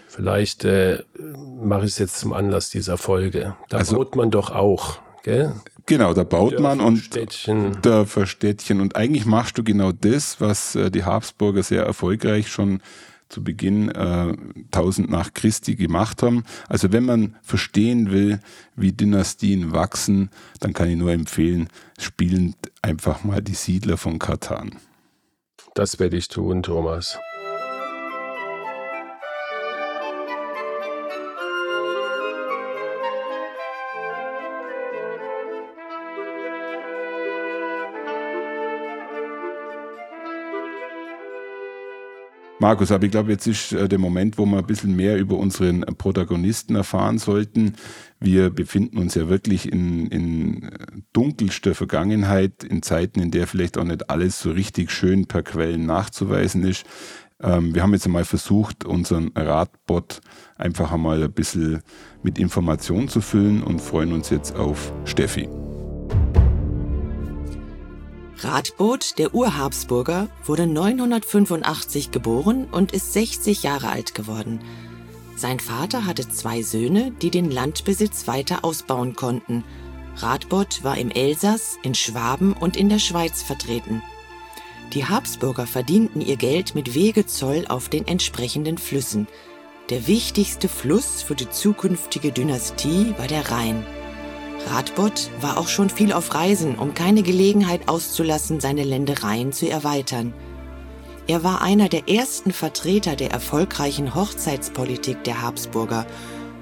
Vielleicht 0.06 0.64
äh, 0.64 1.02
mache 1.18 1.87
ich 1.87 1.92
es 1.92 1.99
jetzt 1.99 2.18
zum 2.21 2.33
Anlass 2.33 2.71
dieser 2.71 2.97
Folge. 2.99 3.56
Da 3.68 3.78
Also- 3.78 4.06
man 4.14 4.30
doch 4.30 4.50
auch, 4.50 4.99
gell? 5.23 5.54
Genau, 5.87 6.14
da 6.14 6.25
baut 6.25 6.59
man 6.61 6.81
und 6.81 6.99
Städtchen. 6.99 7.81
Dörfer, 7.83 8.26
Städtchen. 8.26 8.81
Und 8.81 8.97
eigentlich 8.97 9.26
machst 9.26 9.59
du 9.59 9.64
genau 9.64 9.93
das, 9.93 10.41
was 10.41 10.75
äh, 10.75 10.91
die 10.91 11.05
Habsburger 11.05 11.62
sehr 11.62 11.85
erfolgreich 11.85 12.49
schon 12.49 12.81
zu 13.29 13.43
Beginn 13.43 13.91
äh, 13.91 14.35
1000 14.73 15.11
nach 15.11 15.35
Christi 15.35 15.75
gemacht 15.75 16.23
haben. 16.23 16.45
Also 16.69 16.93
wenn 16.93 17.05
man 17.05 17.37
verstehen 17.43 18.11
will, 18.11 18.41
wie 18.76 18.93
Dynastien 18.93 19.73
wachsen, 19.73 20.31
dann 20.61 20.73
kann 20.73 20.88
ich 20.88 20.97
nur 20.97 21.11
empfehlen, 21.11 21.69
spielen 21.99 22.55
einfach 22.81 23.25
mal 23.25 23.43
die 23.43 23.55
Siedler 23.55 23.97
von 23.97 24.19
Katan. 24.19 24.76
Das 25.75 25.99
werde 25.99 26.17
ich 26.17 26.29
tun, 26.29 26.62
Thomas. 26.62 27.19
Markus, 42.64 42.90
aber 42.92 43.04
ich 43.04 43.11
glaube, 43.11 43.30
jetzt 43.30 43.47
ist 43.47 43.73
äh, 43.73 43.90
der 43.90 43.99
Moment, 43.99 44.38
wo 44.38 44.47
wir 44.47 44.56
ein 44.56 44.66
bisschen 44.66 44.97
mehr 44.97 45.18
über 45.18 45.37
unseren 45.37 45.83
Protagonisten 45.83 46.76
erfahren 46.76 47.18
sollten. 47.18 47.75
Wir 48.21 48.49
befinden 48.49 48.97
uns 48.97 49.14
ja 49.14 49.28
wirklich 49.28 49.71
in, 49.71 50.06
in 50.06 50.62
äh, 50.62 50.68
dunkelster 51.12 51.75
Vergangenheit, 51.75 52.64
in 52.64 52.80
Zeiten, 52.80 53.21
in 53.21 53.30
der 53.30 53.47
vielleicht 53.47 53.76
auch 53.76 53.85
nicht 53.85 54.09
alles 54.09 54.40
so 54.40 54.50
richtig 54.50 54.90
schön 54.92 55.26
per 55.26 55.42
Quellen 55.42 55.85
nachzuweisen 55.85 56.64
ist. 56.64 56.87
Ähm, 57.42 57.75
wir 57.75 57.83
haben 57.83 57.92
jetzt 57.92 58.06
einmal 58.06 58.25
versucht, 58.25 58.87
unseren 58.87 59.33
Radbot 59.37 60.23
einfach 60.56 60.90
einmal 60.90 61.23
ein 61.23 61.33
bisschen 61.33 61.83
mit 62.23 62.38
Informationen 62.38 63.09
zu 63.09 63.21
füllen 63.21 63.62
und 63.62 63.83
freuen 63.83 64.14
uns 64.14 64.30
jetzt 64.30 64.56
auf 64.56 64.90
Steffi. 65.04 65.50
Radbot, 68.38 69.19
der 69.19 69.35
Urhabsburger, 69.35 70.29
wurde 70.45 70.67
985 70.67 72.11
geboren 72.11 72.67
und 72.71 72.93
ist 72.93 73.12
60 73.12 73.62
Jahre 73.62 73.88
alt 73.88 74.14
geworden. 74.14 74.61
Sein 75.37 75.61
Vater 75.61 76.07
hatte 76.07 76.29
zwei 76.29 76.62
Söhne, 76.62 77.12
die 77.23 77.31
den 77.31 77.50
Landbesitz 77.50 78.26
weiter 78.26 78.64
ausbauen 78.64 79.14
konnten. 79.14 79.64
Radbot 80.17 80.85
war 80.85 80.97
im 80.97 81.11
Elsass, 81.11 81.79
in 81.83 81.95
Schwaben 81.95 82.53
und 82.53 82.76
in 82.76 82.88
der 82.88 82.99
Schweiz 82.99 83.43
vertreten. 83.43 84.03
Die 84.93 85.07
Habsburger 85.07 85.67
verdienten 85.67 86.21
ihr 86.21 86.37
Geld 86.37 86.75
mit 86.75 86.95
Wegezoll 86.95 87.64
auf 87.69 87.88
den 87.88 88.07
entsprechenden 88.07 88.79
Flüssen. 88.79 89.26
Der 89.91 90.07
wichtigste 90.07 90.69
Fluss 90.69 91.23
für 91.23 91.35
die 91.35 91.50
zukünftige 91.50 92.31
Dynastie 92.31 93.14
war 93.19 93.26
der 93.26 93.50
Rhein. 93.50 93.85
Radbot 94.68 95.30
war 95.40 95.59
auch 95.59 95.68
schon 95.68 95.90
viel 95.90 96.12
auf 96.12 96.35
Reisen, 96.35 96.76
um 96.76 96.94
keine 96.94 97.23
Gelegenheit 97.23 97.88
auszulassen, 97.88 98.61
seine 98.61 98.85
Ländereien 98.85 99.52
zu 99.52 99.68
erweitern. 99.68 100.33
Er 101.26 101.42
war 101.42 101.62
einer 101.62 101.88
der 101.88 102.09
ersten 102.09 102.52
Vertreter 102.52 103.16
der 103.16 103.30
erfolgreichen 103.30 104.14
Hochzeitspolitik 104.14 105.25
der 105.25 105.42
Habsburger. 105.42 106.06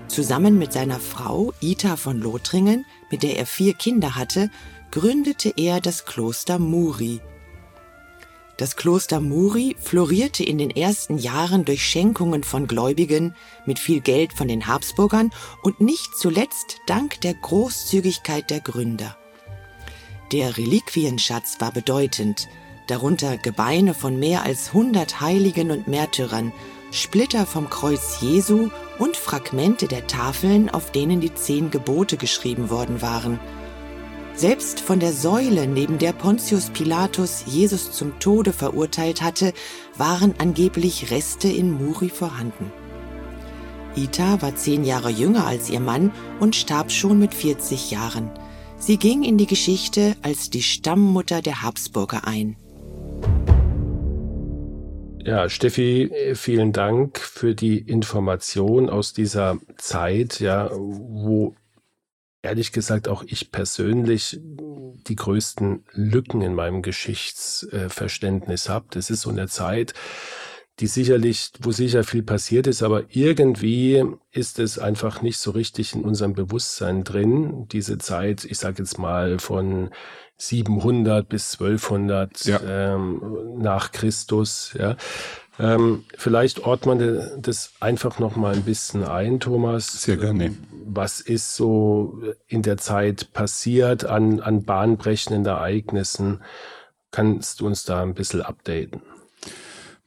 Zusammen 0.07 0.59
mit 0.59 0.73
seiner 0.73 1.01
Frau 1.01 1.53
Ita 1.61 1.97
von 1.97 2.21
Lothringen, 2.21 2.85
mit 3.11 3.23
der 3.23 3.39
er 3.39 3.47
vier 3.47 3.75
Kinder 3.75 4.15
hatte, 4.15 4.51
gründete 4.91 5.53
er 5.57 5.81
das 5.81 6.05
Kloster 6.05 6.59
Muri. 6.59 7.21
Das 8.63 8.77
Kloster 8.77 9.21
Muri 9.21 9.75
florierte 9.81 10.45
in 10.45 10.57
den 10.57 10.71
ersten 10.71 11.19
Jahren 11.19 11.65
durch 11.65 11.85
Schenkungen 11.85 12.45
von 12.45 12.69
Gläubigen 12.69 13.35
mit 13.67 13.81
viel 13.81 14.01
Geld 14.01 14.33
von 14.35 14.47
den 14.47 14.69
Habsburgern 14.69 15.33
und 15.65 15.81
nicht 15.81 16.15
zuletzt 16.17 16.77
dank 16.87 17.21
der 17.23 17.35
Großzügigkeit 17.35 18.51
der 18.51 18.61
Gründer. 18.61 19.17
Der 20.31 20.57
Reliquienschatz 20.57 21.57
war 21.59 21.73
bedeutend, 21.73 22.49
darunter 22.87 23.37
Gebeine 23.37 23.95
von 23.95 24.17
mehr 24.21 24.45
als 24.45 24.69
100 24.69 25.21
Heiligen 25.21 25.73
und 25.73 25.89
Märtyrern, 25.89 26.53
Splitter 26.93 27.47
vom 27.47 27.69
Kreuz 27.69 28.19
Jesu 28.21 28.71
und 29.01 29.17
Fragmente 29.17 29.89
der 29.89 30.07
Tafeln, 30.07 30.71
auf 30.71 30.93
denen 30.93 31.21
die 31.21 31.35
zehn 31.35 31.73
Gebote 31.73 32.17
geschrieben 32.17 32.71
worden 32.71 33.03
waren. 33.03 33.41
Selbst 34.35 34.81
von 34.81 34.99
der 34.99 35.13
Säule, 35.13 35.67
neben 35.67 35.99
der 35.99 36.13
Pontius 36.13 36.71
Pilatus 36.71 37.45
Jesus 37.47 37.93
zum 37.93 38.19
Tode 38.19 38.53
verurteilt 38.53 39.23
hatte, 39.23 39.53
waren 39.97 40.35
angeblich 40.39 41.11
Reste 41.11 41.49
in 41.49 41.71
Muri 41.71 42.09
vorhanden. 42.09 42.73
Ita 43.95 44.41
war 44.41 44.57
zehn 44.57 44.85
Jahre 44.85 45.11
jünger 45.11 45.47
als 45.47 45.69
ihr 45.69 45.81
Mann 45.81 46.13
und 46.41 46.57
starb 46.57 46.91
schon 46.91 47.19
mit 47.19 47.35
40 47.35 47.91
Jahren. 47.91 48.31
Sie 48.79 48.97
ging 48.97 49.23
in 49.23 49.37
die 49.37 49.47
Geschichte 49.47 50.17
als 50.23 50.49
die 50.49 50.63
Stammmutter 50.63 51.43
der 51.43 51.63
Habsburger 51.63 52.27
ein. 52.27 52.57
Ja, 55.25 55.49
Steffi, 55.49 56.11
vielen 56.35 56.73
Dank 56.73 57.21
für 57.21 57.55
die 57.55 57.79
Information 57.79 58.91
aus 58.91 59.13
dieser 59.13 59.59
Zeit, 59.77 60.41
ja, 60.41 60.71
wo 60.73 61.55
ehrlich 62.43 62.73
gesagt 62.73 63.09
auch 63.09 63.23
ich 63.27 63.51
persönlich 63.53 64.39
die 64.43 65.17
größten 65.17 65.85
Lücken 65.93 66.43
in 66.43 66.55
meinem 66.55 66.83
Geschichtsverständnis 66.83 68.69
habe. 68.69 68.87
Das 68.91 69.11
ist 69.11 69.23
so 69.23 69.31
eine 69.31 69.49
Zeit, 69.49 69.95
die 70.81 70.87
sicherlich, 70.87 71.51
wo 71.61 71.71
sicher 71.71 72.03
viel 72.03 72.23
passiert 72.23 72.67
ist, 72.67 72.83
aber 72.83 73.05
irgendwie 73.11 74.05
ist 74.31 74.59
es 74.59 74.79
einfach 74.79 75.21
nicht 75.23 75.39
so 75.39 75.51
richtig 75.51 75.95
in 75.95 76.03
unserem 76.03 76.33
Bewusstsein 76.33 77.05
drin. 77.05 77.69
Diese 77.71 77.99
Zeit, 77.99 78.45
ich 78.45 78.59
sage 78.59 78.79
jetzt 78.79 78.99
mal 78.99 79.39
von 79.39 79.91
700 80.39 81.29
bis 81.29 81.53
1200 81.55 82.45
Ja. 82.47 82.61
ähm, 82.67 83.21
nach 83.59 83.93
Christus. 83.93 84.75
Ja. 84.79 84.97
Ähm, 85.59 86.05
vielleicht 86.17 86.61
ordnet 86.65 86.99
man 87.01 87.43
das 87.43 87.73
einfach 87.79 88.19
noch 88.19 88.37
mal 88.37 88.55
ein 88.55 88.63
bisschen 88.63 89.05
ein, 89.05 89.39
Thomas. 89.39 90.03
Sehr 90.03 90.17
gerne. 90.17 90.57
Was 90.87 91.21
ist 91.21 91.55
so 91.55 92.19
in 92.49 92.63
der 92.63 92.79
Zeit 92.79 93.33
passiert 93.35 94.05
an, 94.05 94.41
an 94.41 94.65
bahnbrechenden 94.65 95.45
Ereignissen? 95.47 96.41
Kannst 97.11 97.61
du 97.61 97.67
uns 97.67 97.85
da 97.85 98.03
ein 98.03 98.15
bisschen 98.15 98.41
updaten? 98.41 99.03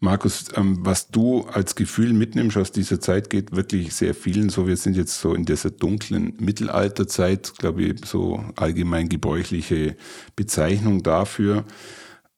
Markus, 0.06 0.46
ähm, 0.56 0.78
was 0.82 1.10
du 1.10 1.42
als 1.46 1.74
Gefühl 1.74 2.14
mitnimmst 2.14 2.58
aus 2.58 2.72
dieser 2.72 3.00
Zeit, 3.00 3.32
geht 3.32 3.56
wirklich 3.56 3.96
sehr 3.96 4.14
vielen 4.14 4.50
so. 4.50 4.68
Wir 4.68 4.78
sind 4.78 4.96
jetzt 4.96 5.20
so 5.20 5.34
in 5.34 5.46
dieser 5.46 5.72
dunklen 5.72 6.36
Mittelalterzeit, 6.40 7.54
glaube 7.58 7.82
ich, 7.82 8.06
so 8.06 8.44
allgemein 8.56 9.10
gebräuchliche 9.10 9.98
Bezeichnung 10.36 11.02
dafür. 11.02 11.66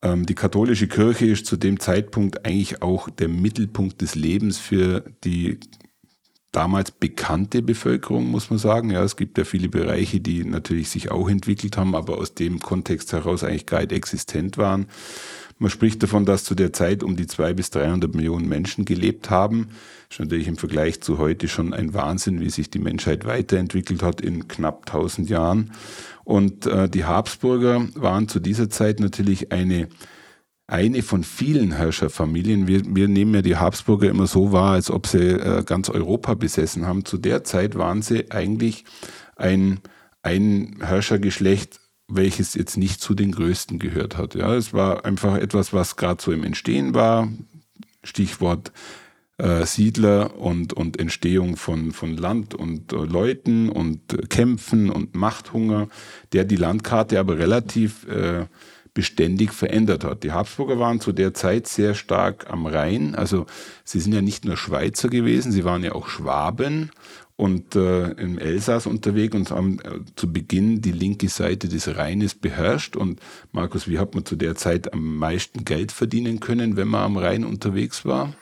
Ähm, 0.02 0.26
die 0.26 0.34
katholische 0.34 0.88
Kirche 0.88 1.26
ist 1.26 1.46
zu 1.46 1.58
dem 1.58 1.78
Zeitpunkt 1.78 2.46
eigentlich 2.46 2.82
auch 2.82 3.10
der 3.10 3.28
Mittelpunkt 3.28 4.02
des 4.02 4.16
Lebens 4.16 4.58
für 4.58 5.04
die 5.26 5.60
damals 6.52 6.92
bekannte 6.92 7.62
Bevölkerung, 7.62 8.30
muss 8.30 8.50
man 8.50 8.60
sagen. 8.60 8.90
Ja, 8.90 9.04
es 9.04 9.16
gibt 9.16 9.38
ja 9.38 9.44
viele 9.44 9.70
Bereiche, 9.70 10.20
die 10.20 10.44
natürlich 10.44 10.90
sich 10.90 11.12
auch 11.12 11.30
entwickelt 11.30 11.78
haben, 11.78 11.96
aber 11.96 12.18
aus 12.18 12.34
dem 12.34 12.60
Kontext 12.60 13.14
heraus 13.14 13.44
eigentlich 13.44 13.66
gar 13.66 13.82
nicht 13.82 13.92
existent 13.92 14.58
waren. 14.58 14.88
Man 15.60 15.72
spricht 15.72 16.04
davon, 16.04 16.26
dass 16.26 16.44
zu 16.44 16.54
der 16.54 16.72
Zeit 16.72 17.02
um 17.02 17.16
die 17.16 17.26
zwei 17.26 17.54
bis 17.54 17.72
300 17.72 18.14
Millionen 18.14 18.48
Menschen 18.48 18.86
gelebt 18.86 19.32
haben. 19.32 19.70
Ist 20.10 20.20
natürlich 20.20 20.48
im 20.48 20.58
Vergleich 20.58 21.02
zu 21.02 21.18
heute 21.18 21.48
schon 21.48 21.74
ein 21.74 21.96
Wahnsinn, 21.96 22.40
wie 22.40 22.50
sich 22.52 22.70
die 22.70 22.80
Menschheit 22.80 23.26
weiterentwickelt 23.26 24.04
hat 24.04 24.22
in 24.22 24.48
knapp 24.48 24.86
1000 24.86 25.30
Jahren. 25.30 25.72
Und 26.24 26.68
äh, 26.68 26.88
die 26.88 27.06
Habsburger 27.06 27.88
waren 27.96 28.28
zu 28.28 28.40
dieser 28.40 28.70
Zeit 28.70 29.00
natürlich 29.00 29.52
eine 29.52 29.88
eine 30.68 31.02
von 31.02 31.24
vielen 31.24 31.72
Herrscherfamilien. 31.72 32.68
Wir, 32.68 32.84
wir 32.86 33.08
nehmen 33.08 33.34
ja 33.34 33.42
die 33.42 33.56
Habsburger 33.56 34.10
immer 34.10 34.28
so 34.28 34.52
wahr, 34.52 34.74
als 34.74 34.92
ob 34.92 35.08
sie 35.08 35.30
äh, 35.30 35.64
ganz 35.64 35.90
Europa 35.90 36.34
besessen 36.34 36.86
haben. 36.86 37.06
Zu 37.06 37.18
der 37.18 37.46
Zeit 37.46 37.76
waren 37.76 38.02
sie 38.02 38.32
eigentlich 38.32 38.84
ein, 39.38 39.80
ein 40.22 40.76
Herrschergeschlecht, 40.82 41.80
welches 42.10 42.54
jetzt 42.54 42.78
nicht 42.78 43.02
zu 43.02 43.14
den 43.14 43.32
größten 43.32 43.80
gehört 43.80 44.18
hat. 44.18 44.36
Ja, 44.36 44.54
es 44.56 44.74
war 44.74 45.06
einfach 45.06 45.38
etwas, 45.38 45.72
was 45.72 45.96
gerade 45.96 46.22
so 46.22 46.34
im 46.34 46.44
Entstehen 46.44 46.94
war. 46.94 47.30
Stichwort 48.04 48.74
äh, 49.38 49.66
Siedler 49.66 50.38
und, 50.38 50.74
und 50.74 51.00
Entstehung 51.00 51.56
von, 51.56 51.92
von 51.92 52.18
Land 52.18 52.56
und 52.56 52.92
äh, 52.92 52.96
Leuten 52.98 53.70
und 53.70 54.14
äh, 54.14 54.18
Kämpfen 54.28 54.90
und 54.90 55.16
Machthunger, 55.16 55.88
der 56.34 56.44
die 56.44 56.56
Landkarte 56.56 57.20
aber 57.20 57.38
relativ 57.38 58.08
äh, 58.08 58.48
beständig 58.98 59.54
verändert 59.54 60.04
hat. 60.04 60.24
Die 60.24 60.32
Habsburger 60.32 60.80
waren 60.80 61.00
zu 61.00 61.12
der 61.12 61.36
Zeit 61.36 61.68
sehr 61.68 61.94
stark 61.94 62.50
am 62.50 62.66
Rhein. 62.66 63.14
Also 63.14 63.46
sie 63.84 64.00
sind 64.00 64.12
ja 64.12 64.24
nicht 64.24 64.44
nur 64.44 64.58
Schweizer 64.58 65.08
gewesen, 65.08 65.52
sie 65.52 65.66
waren 65.66 65.84
ja 65.84 65.92
auch 65.92 66.08
Schwaben 66.08 66.90
und 67.36 67.76
äh, 67.76 68.08
im 68.14 68.40
Elsass 68.40 68.88
unterwegs 68.88 69.36
und 69.36 69.52
haben 69.52 69.78
äh, 69.82 70.00
zu 70.16 70.34
Beginn 70.34 70.82
die 70.82 70.94
linke 70.94 71.30
Seite 71.30 71.68
des 71.68 71.96
Rheines 71.96 72.34
beherrscht. 72.34 72.96
Und 72.96 73.20
Markus, 73.52 73.88
wie 73.88 74.00
hat 74.00 74.16
man 74.16 74.26
zu 74.26 74.36
der 74.36 74.56
Zeit 74.56 74.92
am 74.92 75.18
meisten 75.18 75.64
Geld 75.64 75.92
verdienen 75.92 76.40
können, 76.40 76.76
wenn 76.76 76.88
man 76.88 77.04
am 77.04 77.18
Rhein 77.18 77.46
unterwegs 77.46 78.04
war? 78.04 78.34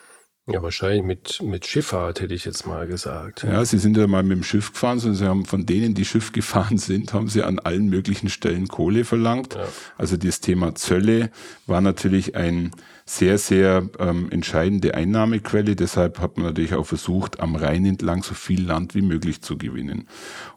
Ja, 0.47 0.61
wahrscheinlich 0.61 1.03
mit, 1.03 1.41
mit 1.41 1.65
Schifffahrt, 1.65 2.21
hätte 2.21 2.35
ich 2.35 2.45
jetzt 2.45 2.67
mal 2.67 2.85
gesagt. 2.85 3.43
Ja, 3.43 3.65
sie 3.65 3.79
sind 3.79 3.97
ja 3.97 4.05
mal 4.05 4.21
mit 4.21 4.37
dem 4.37 4.43
Schiff 4.43 4.71
gefahren, 4.73 4.99
sondern 4.99 5.17
sie 5.17 5.25
haben 5.25 5.45
von 5.45 5.65
denen, 5.65 5.95
die 5.95 6.05
Schiff 6.05 6.33
gefahren 6.33 6.77
sind, 6.77 7.13
haben 7.13 7.29
sie 7.29 7.41
an 7.41 7.57
allen 7.57 7.89
möglichen 7.89 8.29
Stellen 8.29 8.67
Kohle 8.67 9.05
verlangt. 9.05 9.55
Ja. 9.55 9.67
Also 9.97 10.17
das 10.17 10.41
Thema 10.41 10.75
Zölle 10.75 11.31
war 11.65 11.81
natürlich 11.81 12.35
ein 12.35 12.71
sehr, 13.05 13.39
sehr 13.39 13.89
ähm, 13.97 14.29
entscheidende 14.29 14.93
Einnahmequelle. 14.93 15.75
Deshalb 15.75 16.19
hat 16.19 16.37
man 16.37 16.45
natürlich 16.45 16.75
auch 16.75 16.85
versucht, 16.85 17.39
am 17.39 17.55
Rhein 17.55 17.83
entlang 17.83 18.21
so 18.21 18.35
viel 18.35 18.63
Land 18.63 18.93
wie 18.93 19.01
möglich 19.01 19.41
zu 19.41 19.57
gewinnen. 19.57 20.07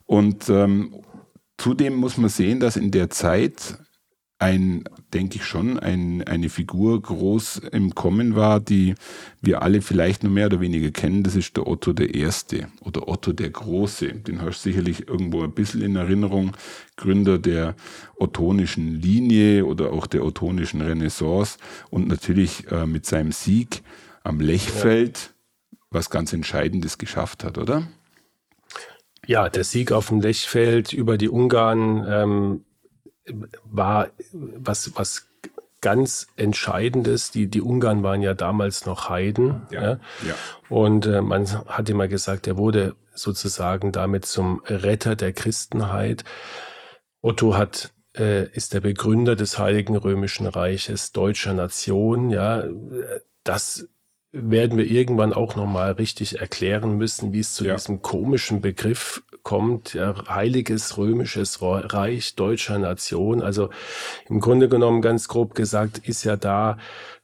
Und 0.04 0.50
ähm, 0.50 0.96
zudem 1.56 1.94
muss 1.94 2.18
man 2.18 2.28
sehen, 2.28 2.60
dass 2.60 2.76
in 2.76 2.90
der 2.90 3.08
Zeit 3.08 3.78
ein, 4.38 4.84
denke 5.12 5.36
ich 5.36 5.44
schon, 5.44 5.78
ein, 5.78 6.22
eine 6.22 6.48
Figur 6.48 7.02
groß 7.02 7.62
im 7.72 7.94
Kommen 7.94 8.36
war, 8.36 8.60
die 8.60 8.94
wir 9.40 9.62
alle 9.62 9.82
vielleicht 9.82 10.22
nur 10.22 10.32
mehr 10.32 10.46
oder 10.46 10.60
weniger 10.60 10.90
kennen. 10.90 11.24
Das 11.24 11.34
ist 11.34 11.56
der 11.56 11.66
Otto 11.66 11.92
der 11.92 12.14
Erste 12.14 12.68
oder 12.80 13.08
Otto 13.08 13.32
der 13.32 13.50
Große. 13.50 14.06
Den 14.12 14.40
hast 14.42 14.64
du 14.64 14.70
sicherlich 14.70 15.08
irgendwo 15.08 15.42
ein 15.42 15.52
bisschen 15.52 15.82
in 15.82 15.96
Erinnerung. 15.96 16.56
Gründer 16.96 17.38
der 17.38 17.74
ottonischen 18.16 19.00
Linie 19.00 19.64
oder 19.64 19.92
auch 19.92 20.06
der 20.06 20.24
ottonischen 20.24 20.80
Renaissance 20.80 21.58
und 21.90 22.08
natürlich 22.08 22.70
äh, 22.70 22.86
mit 22.86 23.06
seinem 23.06 23.32
Sieg 23.32 23.82
am 24.22 24.40
Lechfeld 24.40 25.34
was 25.90 26.10
ganz 26.10 26.32
Entscheidendes 26.32 26.98
geschafft 26.98 27.44
hat, 27.44 27.56
oder? 27.58 27.88
Ja, 29.26 29.48
der 29.48 29.64
Sieg 29.64 29.92
auf 29.92 30.08
dem 30.08 30.20
Lechfeld 30.20 30.92
über 30.92 31.18
die 31.18 31.28
Ungarn 31.28 32.04
ähm, 32.08 32.64
war 33.64 34.08
was, 34.32 34.92
was 34.96 35.28
ganz 35.80 36.28
Entscheidendes. 36.36 37.30
Die, 37.30 37.48
die 37.48 37.60
Ungarn 37.60 38.02
waren 38.02 38.22
ja 38.22 38.34
damals 38.34 38.86
noch 38.86 39.08
Heiden. 39.08 39.62
Ja, 39.70 39.82
ja. 39.82 39.90
ja. 40.26 40.34
Und 40.68 41.06
äh, 41.06 41.22
man 41.22 41.46
hat 41.66 41.88
immer 41.88 42.08
gesagt, 42.08 42.46
er 42.46 42.56
wurde 42.56 42.96
sozusagen 43.14 43.92
damit 43.92 44.26
zum 44.26 44.62
Retter 44.66 45.16
der 45.16 45.32
Christenheit. 45.32 46.24
Otto 47.20 47.56
hat 47.56 47.92
äh, 48.16 48.48
ist 48.50 48.74
der 48.74 48.80
Begründer 48.80 49.36
des 49.36 49.58
Heiligen 49.58 49.96
Römischen 49.96 50.46
Reiches 50.46 51.12
deutscher 51.12 51.54
Nation. 51.54 52.30
Ja, 52.30 52.64
das 53.44 53.88
werden 54.32 54.76
wir 54.76 54.86
irgendwann 54.86 55.32
auch 55.32 55.56
nochmal 55.56 55.92
richtig 55.92 56.40
erklären 56.40 56.98
müssen, 56.98 57.32
wie 57.32 57.40
es 57.40 57.54
zu 57.54 57.64
ja. 57.64 57.74
diesem 57.74 58.02
komischen 58.02 58.60
Begriff 58.60 59.22
kommt, 59.42 59.94
ja, 59.94 60.14
Heiliges 60.28 60.98
Römisches 60.98 61.62
Reich 61.62 62.34
deutscher 62.34 62.78
Nation. 62.78 63.42
Also 63.42 63.70
im 64.28 64.40
Grunde 64.40 64.68
genommen 64.68 65.00
ganz 65.00 65.28
grob 65.28 65.54
gesagt 65.54 65.98
ist 66.06 66.24
ja 66.24 66.36
da 66.36 66.76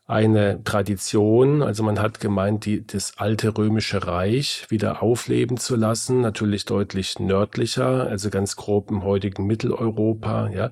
eine 0.07 0.62
Tradition, 0.64 1.62
also 1.62 1.83
man 1.83 1.99
hat 1.99 2.21
gemeint, 2.21 2.67
die, 2.67 2.87
das 2.87 3.14
alte 3.17 3.57
römische 3.57 4.07
Reich 4.07 4.67
wieder 4.69 5.03
aufleben 5.03 5.57
zu 5.57 5.77
lassen, 5.77 6.21
natürlich 6.21 6.67
deutlich 6.67 7.19
nördlicher, 7.19 8.07
also 8.07 8.29
ganz 8.29 8.57
grob 8.57 8.90
im 8.90 9.03
heutigen 9.03 9.47
Mitteleuropa, 9.47 10.51
ja. 10.51 10.71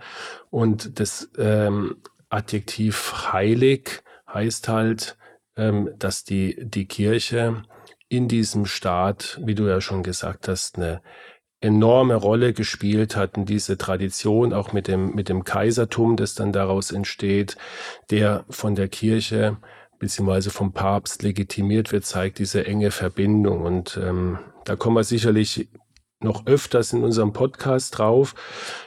Und 0.50 1.00
das 1.00 1.30
ähm, 1.38 1.96
Adjektiv 2.28 3.32
heilig 3.32 4.02
heißt 4.32 4.68
halt, 4.68 5.16
dass 5.54 6.24
die, 6.24 6.56
die 6.60 6.86
Kirche 6.86 7.62
in 8.08 8.28
diesem 8.28 8.66
Staat, 8.66 9.40
wie 9.42 9.54
du 9.54 9.66
ja 9.66 9.80
schon 9.80 10.02
gesagt 10.02 10.48
hast, 10.48 10.76
eine 10.76 11.02
enorme 11.60 12.14
Rolle 12.14 12.52
gespielt 12.52 13.16
hatten, 13.16 13.46
diese 13.46 13.78
Tradition, 13.78 14.52
auch 14.52 14.72
mit 14.72 14.88
dem, 14.88 15.14
mit 15.14 15.28
dem 15.28 15.44
Kaisertum, 15.44 16.16
das 16.16 16.34
dann 16.34 16.52
daraus 16.52 16.90
entsteht, 16.90 17.56
der 18.10 18.44
von 18.50 18.74
der 18.74 18.88
Kirche 18.88 19.58
beziehungsweise 19.98 20.50
vom 20.50 20.72
Papst 20.72 21.22
legitimiert 21.22 21.92
wird, 21.92 22.04
zeigt 22.04 22.40
diese 22.40 22.66
enge 22.66 22.90
Verbindung. 22.90 23.62
Und 23.62 23.96
ähm, 24.02 24.40
da 24.64 24.74
kommen 24.74 24.96
wir 24.96 25.04
sicherlich 25.04 25.68
noch 26.24 26.46
öfters 26.46 26.92
in 26.92 27.02
unserem 27.02 27.32
Podcast 27.32 27.98
drauf. 27.98 28.34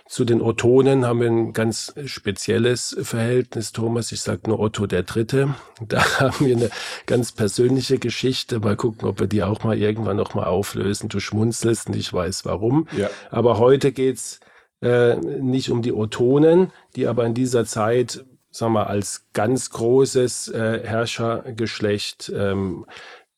Zu 0.07 0.25
den 0.25 0.41
Ottonen 0.41 1.05
haben 1.05 1.21
wir 1.21 1.29
ein 1.29 1.53
ganz 1.53 1.93
spezielles 2.05 2.95
Verhältnis, 3.01 3.71
Thomas. 3.71 4.11
Ich 4.11 4.21
sage 4.21 4.41
nur 4.47 4.59
Otto 4.59 4.87
der 4.87 5.03
Dritte. 5.03 5.55
Da 5.87 6.19
haben 6.19 6.45
wir 6.45 6.55
eine 6.55 6.69
ganz 7.05 7.33
persönliche 7.33 7.99
Geschichte. 7.99 8.59
Mal 8.59 8.77
gucken, 8.77 9.09
ob 9.09 9.19
wir 9.19 9.27
die 9.27 9.43
auch 9.43 9.63
mal 9.63 9.77
irgendwann 9.77 10.15
noch 10.15 10.33
mal 10.33 10.45
auflösen. 10.45 11.09
Du 11.09 11.19
schmunzelst 11.19 11.87
und 11.87 11.97
ich 11.97 12.13
weiß 12.13 12.45
warum. 12.45 12.87
Ja. 12.95 13.09
Aber 13.29 13.59
heute 13.59 13.91
geht's 13.91 14.39
äh, 14.81 15.15
nicht 15.17 15.69
um 15.69 15.81
die 15.81 15.91
Ottonen, 15.91 16.71
die 16.95 17.07
aber 17.07 17.25
in 17.25 17.33
dieser 17.33 17.65
Zeit 17.65 18.23
sagen 18.55 18.73
wir, 18.73 18.87
als 18.87 19.27
ganz 19.33 19.69
großes 19.69 20.47
äh, 20.49 20.81
Herrschergeschlecht 20.83 22.31
ähm, 22.33 22.85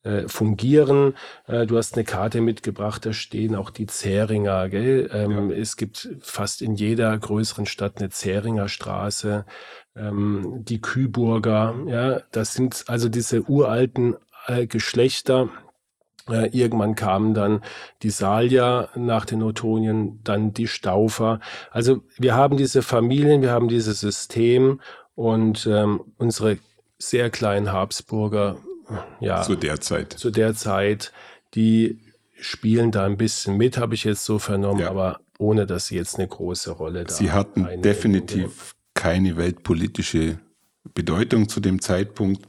äh, 0.08 0.28
fungieren. 0.30 1.16
Äh, 1.48 1.66
du 1.66 1.78
hast 1.78 1.96
eine 1.96 2.06
Karte 2.06 2.40
mitgebracht, 2.40 3.06
da 3.06 3.12
stehen 3.12 3.56
auch 3.56 3.70
die 3.70 3.88
Zähringer. 3.88 4.70
Gell? 4.70 5.10
Ähm, 5.14 5.50
ja. 5.52 5.58
Es 5.58 5.76
gibt 5.76 6.10
fast 6.22 6.62
in 6.62 6.76
jeder 6.76 7.18
größeren 7.18 7.66
Stadt 7.66 7.98
eine 8.00 8.10
Zähringer 8.10 8.70
Straße. 8.70 9.46
Ähm, 9.96 10.64
die 10.64 10.80
Küburger, 10.80 11.76
ja, 11.88 12.22
das 12.32 12.54
sind 12.54 12.86
also 12.88 13.10
diese 13.10 13.44
uralten 13.50 14.16
äh, 14.48 14.66
Geschlechter. 14.66 15.50
Äh, 16.30 16.50
irgendwann 16.58 16.96
kamen 16.96 17.34
dann 17.34 17.62
die 18.02 18.10
Salier 18.10 18.90
nach 18.96 19.26
den 19.26 19.44
Otonien, 19.44 20.22
dann 20.24 20.54
die 20.54 20.68
Staufer. 20.68 21.42
Also 21.72 22.02
wir 22.18 22.34
haben 22.36 22.56
diese 22.56 22.82
Familien, 22.82 23.42
wir 23.42 23.52
haben 23.52 23.68
dieses 23.68 24.00
System 24.00 24.80
und 25.16 25.68
ähm, 25.68 26.02
unsere 26.18 26.60
sehr 26.98 27.30
kleinen 27.30 27.72
Habsburger 27.72 28.58
ja, 29.20 29.42
zu 29.42 29.56
der 29.56 29.80
Zeit. 29.80 30.14
Zu 30.14 30.30
der 30.32 30.56
Zeit, 30.56 31.12
die 31.54 32.00
spielen 32.40 32.92
da 32.92 33.06
ein 33.06 33.18
bisschen 33.18 33.58
mit, 33.58 33.78
habe 33.78 33.96
ich 33.96 34.04
jetzt 34.04 34.26
so 34.26 34.40
vernommen, 34.40 34.82
ja. 34.82 34.90
aber 34.90 35.20
ohne 35.40 35.66
dass 35.66 35.88
sie 35.88 35.96
jetzt 35.96 36.18
eine 36.18 36.28
große 36.28 36.72
Rolle 36.72 37.04
da 37.04 37.14
Sie 37.14 37.32
hatten 37.32 37.68
definitiv 37.82 38.76
keine 38.94 39.38
weltpolitische 39.38 40.40
Bedeutung 40.94 41.50
zu 41.50 41.60
dem 41.60 41.82
Zeitpunkt. 41.82 42.48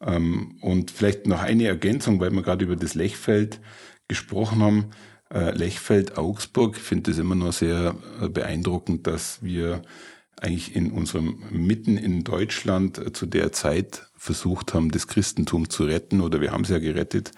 Ähm, 0.00 0.58
und 0.60 0.90
vielleicht 0.90 1.26
noch 1.26 1.40
eine 1.40 1.66
Ergänzung, 1.66 2.20
weil 2.20 2.30
wir 2.30 2.42
gerade 2.42 2.64
über 2.64 2.76
das 2.76 2.94
Lechfeld 2.94 3.60
gesprochen 4.08 4.62
haben. 4.62 4.90
Äh, 5.32 5.52
Lechfeld, 5.52 6.18
Augsburg, 6.18 6.76
ich 6.76 6.82
finde 6.82 7.10
es 7.10 7.18
immer 7.18 7.34
noch 7.34 7.52
sehr 7.52 7.94
äh, 8.20 8.28
beeindruckend, 8.28 9.06
dass 9.06 9.42
wir 9.42 9.82
eigentlich 10.40 10.76
in 10.76 10.90
unserem 10.90 11.38
mitten 11.50 11.96
in 11.96 12.22
Deutschland 12.22 12.98
äh, 12.98 13.12
zu 13.12 13.26
der 13.26 13.52
Zeit 13.52 14.02
versucht 14.18 14.74
haben, 14.74 14.90
das 14.90 15.06
Christentum 15.06 15.70
zu 15.70 15.84
retten 15.84 16.20
oder 16.20 16.40
wir 16.40 16.52
haben 16.52 16.64
es 16.64 16.70
ja 16.70 16.78
gerettet, 16.78 17.32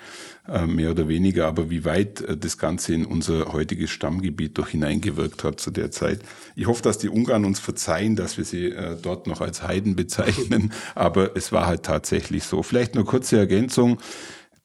äh, 0.49 0.67
mehr 0.67 0.91
oder 0.91 1.07
weniger, 1.07 1.47
aber 1.47 1.71
wie 1.71 1.85
weit 1.85 2.23
äh, 2.23 2.37
das 2.37 2.59
Ganze 2.59 2.95
in 2.95 3.05
unser 3.05 3.53
heutiges 3.53 3.91
Stammgebiet 3.91 4.59
doch 4.59 4.69
hineingewirkt 4.69 5.45
hat 5.45 5.61
zu 5.61 5.71
der 5.71 5.93
Zeit. 5.93 6.21
Ich 6.57 6.67
hoffe, 6.67 6.83
dass 6.83 6.99
die 6.99 7.09
Ungarn 7.09 7.45
uns 7.45 7.61
verzeihen, 7.61 8.17
dass 8.17 8.37
wir 8.37 8.45
sie 8.45 8.75
dort 9.03 9.27
noch 9.27 9.41
als 9.41 9.63
Heiden 9.63 9.95
bezeichnen, 9.95 10.73
aber 10.95 11.37
es 11.37 11.53
war 11.53 11.67
halt 11.67 11.85
tatsächlich 11.85 12.45
so. 12.45 12.63
Vielleicht 12.63 12.95
nur 12.95 13.05
kurze 13.05 13.39
Ergänzung. 13.39 13.99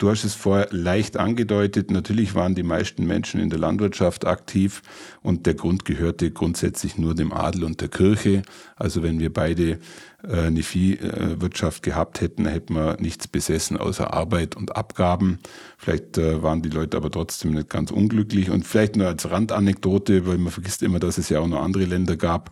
Du 0.03 0.09
hast 0.09 0.25
es 0.25 0.33
vorher 0.33 0.67
leicht 0.71 1.15
angedeutet. 1.15 1.89
Natürlich 1.89 2.35
waren 2.35 2.55
die 2.55 2.63
meisten 2.63 3.05
Menschen 3.05 3.39
in 3.39 3.49
der 3.49 3.57
Landwirtschaft 3.57 4.27
aktiv 4.27 4.81
und 5.21 5.45
der 5.45 5.53
Grund 5.53 5.85
gehörte 5.85 6.29
grundsätzlich 6.29 6.97
nur 6.97 7.15
dem 7.15 7.31
Adel 7.31 7.63
und 7.63 7.79
der 7.79 7.87
Kirche. 7.87 8.41
Also 8.75 9.01
wenn 9.01 9.21
wir 9.21 9.31
beide 9.31 9.79
äh, 10.27 10.41
eine 10.47 10.61
Viehwirtschaft 10.61 11.83
gehabt 11.83 12.19
hätten, 12.19 12.45
hätten 12.45 12.73
wir 12.73 12.97
nichts 12.99 13.29
besessen 13.29 13.77
außer 13.77 14.13
Arbeit 14.13 14.57
und 14.57 14.75
Abgaben. 14.75 15.39
Vielleicht 15.77 16.17
äh, 16.17 16.43
waren 16.43 16.61
die 16.61 16.69
Leute 16.69 16.97
aber 16.97 17.09
trotzdem 17.09 17.53
nicht 17.53 17.69
ganz 17.69 17.89
unglücklich. 17.89 18.49
Und 18.49 18.67
vielleicht 18.67 18.97
nur 18.97 19.07
als 19.07 19.31
Randanekdote, 19.31 20.27
weil 20.27 20.37
man 20.37 20.51
vergisst 20.51 20.83
immer, 20.83 20.99
dass 20.99 21.17
es 21.17 21.29
ja 21.29 21.39
auch 21.39 21.47
noch 21.47 21.63
andere 21.63 21.85
Länder 21.85 22.17
gab. 22.17 22.51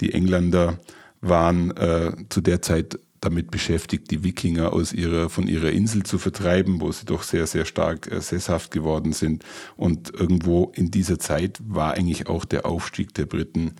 Die 0.00 0.12
Engländer 0.12 0.78
waren 1.20 1.76
äh, 1.76 2.12
zu 2.28 2.40
der 2.40 2.62
Zeit 2.62 3.00
damit 3.24 3.50
beschäftigt, 3.50 4.10
die 4.10 4.22
Wikinger 4.22 4.72
aus 4.72 4.92
ihrer, 4.92 5.28
von 5.28 5.48
ihrer 5.48 5.70
Insel 5.70 6.02
zu 6.02 6.18
vertreiben, 6.18 6.80
wo 6.80 6.92
sie 6.92 7.06
doch 7.06 7.22
sehr, 7.22 7.46
sehr 7.46 7.64
stark 7.64 8.10
äh, 8.10 8.20
sesshaft 8.20 8.70
geworden 8.70 9.12
sind. 9.12 9.44
Und 9.76 10.12
irgendwo 10.14 10.72
in 10.74 10.90
dieser 10.90 11.18
Zeit 11.18 11.58
war 11.66 11.94
eigentlich 11.94 12.28
auch 12.28 12.44
der 12.44 12.66
Aufstieg 12.66 13.14
der 13.14 13.26
Briten 13.26 13.72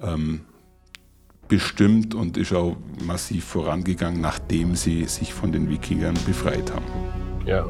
ähm, 0.00 0.40
bestimmt 1.48 2.14
und 2.14 2.36
ist 2.36 2.52
auch 2.52 2.76
massiv 3.04 3.44
vorangegangen, 3.44 4.20
nachdem 4.20 4.76
sie 4.76 5.04
sich 5.06 5.34
von 5.34 5.52
den 5.52 5.68
Wikingern 5.68 6.18
befreit 6.26 6.72
haben. 6.72 6.86
Ja. 7.46 7.66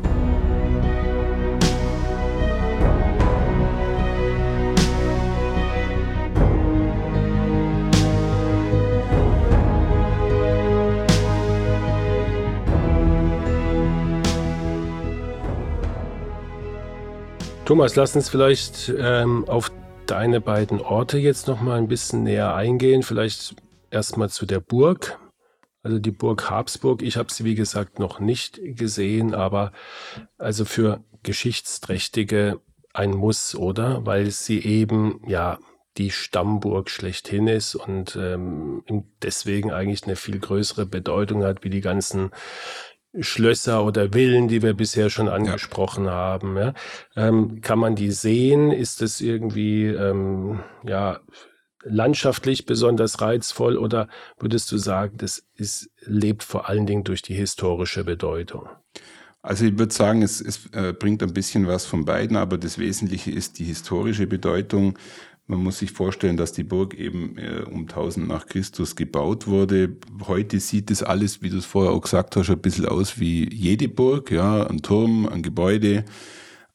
Thomas, 17.71 17.95
lass 17.95 18.17
uns 18.17 18.29
vielleicht 18.29 18.93
ähm, 18.99 19.45
auf 19.49 19.71
deine 20.07 20.41
beiden 20.41 20.81
Orte 20.81 21.19
jetzt 21.19 21.47
noch 21.47 21.61
mal 21.61 21.79
ein 21.79 21.87
bisschen 21.87 22.25
näher 22.25 22.53
eingehen. 22.53 23.05
Vielleicht 23.05 23.55
erstmal 23.93 24.29
zu 24.29 24.45
der 24.45 24.59
Burg. 24.59 25.21
Also 25.85 26.01
die 26.01 26.11
Burg 26.11 26.51
Habsburg. 26.51 27.01
Ich 27.01 27.17
habe 27.17 27.33
sie, 27.33 27.45
wie 27.45 27.55
gesagt, 27.55 28.01
noch 28.01 28.19
nicht 28.19 28.61
gesehen, 28.61 29.37
aber 29.37 29.71
also 30.37 30.65
für 30.65 31.05
Geschichtsträchtige 31.23 32.61
ein 32.93 33.13
Muss, 33.13 33.55
oder? 33.55 34.05
Weil 34.05 34.33
sie 34.33 34.65
eben, 34.65 35.21
ja, 35.29 35.61
die 35.97 36.11
Stammburg 36.11 36.91
schlechthin 36.91 37.47
ist 37.47 37.77
und 37.77 38.17
ähm, 38.17 38.83
deswegen 39.23 39.71
eigentlich 39.71 40.05
eine 40.05 40.17
viel 40.17 40.41
größere 40.41 40.87
Bedeutung 40.87 41.45
hat 41.45 41.63
wie 41.63 41.71
die 41.71 41.81
ganzen 41.83 42.31
Schlösser 43.19 43.85
oder 43.85 44.13
Villen, 44.13 44.49
die 44.49 44.63
wir 44.63 44.75
bisher 44.75 45.11
schon 45.11 45.29
angesprochen 45.29 46.05
ja. 46.05 46.13
haben. 46.13 46.57
Ja? 46.57 46.75
Ähm, 47.17 47.61
kann 47.61 47.79
man 47.79 47.97
die 47.97 48.13
sehen? 48.13 48.71
Ist 48.71 49.03
es 49.03 49.21
irgendwie 49.21 49.87
ähm, 49.87 50.61
ja 50.85 51.21
landschaftlich 51.83 52.67
besonders 52.67 53.21
reizvoll 53.21 53.77
oder 53.77 54.09
würdest 54.39 54.71
du 54.71 54.79
sagen, 54.79 55.17
das 55.17 55.43
ist, 55.55 55.91
lebt 56.01 56.43
vor 56.43 56.69
allen 56.69 56.87
Dingen 56.87 57.05
durch 57.05 57.23
die 57.23 57.35
historische 57.35 58.05
Bedeutung? 58.05 58.69
Also 59.43 59.65
ich 59.65 59.79
würde 59.79 59.93
sagen, 59.93 60.23
es, 60.23 60.41
es 60.41 60.67
äh, 60.73 60.93
bringt 60.93 61.23
ein 61.23 61.33
bisschen 61.33 61.67
was 61.67 61.87
von 61.87 62.05
beiden, 62.05 62.37
aber 62.37 62.59
das 62.59 62.79
Wesentliche 62.79 63.31
ist 63.31 63.59
die 63.59 63.65
historische 63.65 64.27
Bedeutung. 64.27 64.99
Man 65.51 65.65
muss 65.65 65.81
sich 65.81 65.91
vorstellen, 65.91 66.37
dass 66.37 66.53
die 66.53 66.63
Burg 66.63 66.95
eben 66.95 67.37
äh, 67.37 67.65
um 67.69 67.81
1000 67.81 68.29
nach 68.29 68.47
Christus 68.47 68.95
gebaut 68.95 69.49
wurde. 69.49 69.97
Heute 70.29 70.61
sieht 70.61 70.91
das 70.91 71.03
alles, 71.03 71.43
wie 71.43 71.51
du 71.51 71.59
es 71.59 71.67
vorher 71.67 71.91
auch 71.91 72.03
gesagt 72.03 72.37
hast, 72.37 72.51
ein 72.51 72.61
bisschen 72.61 72.87
aus 72.87 73.19
wie 73.19 73.53
jede 73.53 73.89
Burg, 73.89 74.31
ja, 74.31 74.65
ein 74.69 74.81
Turm, 74.81 75.29
ein 75.29 75.43
Gebäude. 75.43 76.05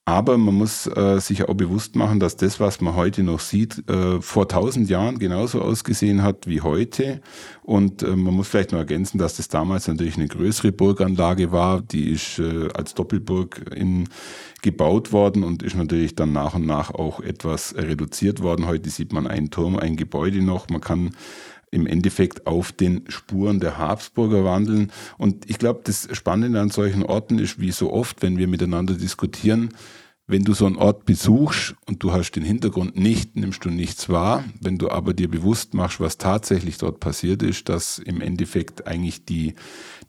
Aber 0.07 0.37
man 0.37 0.53
muss 0.53 0.85
äh, 0.85 1.19
sich 1.19 1.49
auch 1.49 1.55
bewusst 1.55 1.95
machen, 1.95 2.19
dass 2.19 2.35
das, 2.35 2.59
was 2.59 2.79
man 2.79 2.95
heute 2.95 3.23
noch 3.23 3.39
sieht, 3.39 3.89
äh, 3.89 4.21
vor 4.21 4.47
tausend 4.47 4.87
Jahren 4.87 5.17
genauso 5.17 5.63
ausgesehen 5.63 6.21
hat 6.21 6.45
wie 6.45 6.61
heute. 6.61 7.21
Und 7.63 8.03
äh, 8.03 8.15
man 8.15 8.35
muss 8.35 8.49
vielleicht 8.49 8.71
noch 8.71 8.77
ergänzen, 8.77 9.17
dass 9.17 9.37
das 9.37 9.47
damals 9.47 9.87
natürlich 9.87 10.17
eine 10.17 10.27
größere 10.27 10.71
Burganlage 10.71 11.51
war. 11.51 11.81
Die 11.81 12.11
ist 12.11 12.37
äh, 12.37 12.69
als 12.75 12.93
Doppelburg 12.93 13.65
in, 13.75 14.07
gebaut 14.61 15.11
worden 15.11 15.43
und 15.43 15.63
ist 15.63 15.75
natürlich 15.75 16.13
dann 16.13 16.33
nach 16.33 16.53
und 16.53 16.67
nach 16.67 16.91
auch 16.93 17.19
etwas 17.19 17.73
reduziert 17.75 18.43
worden. 18.43 18.67
Heute 18.67 18.91
sieht 18.91 19.11
man 19.11 19.25
einen 19.25 19.49
Turm, 19.49 19.75
ein 19.75 19.95
Gebäude 19.95 20.43
noch. 20.43 20.69
Man 20.69 20.81
kann 20.81 21.15
im 21.71 21.87
Endeffekt 21.87 22.47
auf 22.47 22.71
den 22.71 23.03
Spuren 23.09 23.59
der 23.59 23.77
Habsburger 23.77 24.43
wandeln. 24.43 24.91
Und 25.17 25.49
ich 25.49 25.57
glaube, 25.57 25.81
das 25.83 26.07
Spannende 26.11 26.59
an 26.59 26.69
solchen 26.69 27.03
Orten 27.03 27.39
ist, 27.39 27.59
wie 27.59 27.71
so 27.71 27.91
oft, 27.91 28.21
wenn 28.21 28.37
wir 28.37 28.47
miteinander 28.47 28.93
diskutieren, 28.93 29.69
wenn 30.27 30.43
du 30.43 30.53
so 30.53 30.65
einen 30.65 30.77
Ort 30.77 31.05
besuchst 31.05 31.75
und 31.85 32.01
du 32.01 32.11
hast 32.11 32.31
den 32.31 32.43
Hintergrund 32.43 32.97
nicht, 32.97 33.35
nimmst 33.35 33.63
du 33.63 33.69
nichts 33.69 34.09
wahr. 34.09 34.43
Wenn 34.59 34.79
du 34.79 34.89
aber 34.89 35.13
dir 35.13 35.29
bewusst 35.29 35.75
machst, 35.75 35.99
was 35.99 36.17
tatsächlich 36.17 36.79
dort 36.79 36.99
passiert 36.99 37.43
ist, 37.43 37.69
dass 37.69 37.99
im 37.99 38.21
Endeffekt 38.21 38.87
eigentlich 38.87 39.25
die, 39.25 39.53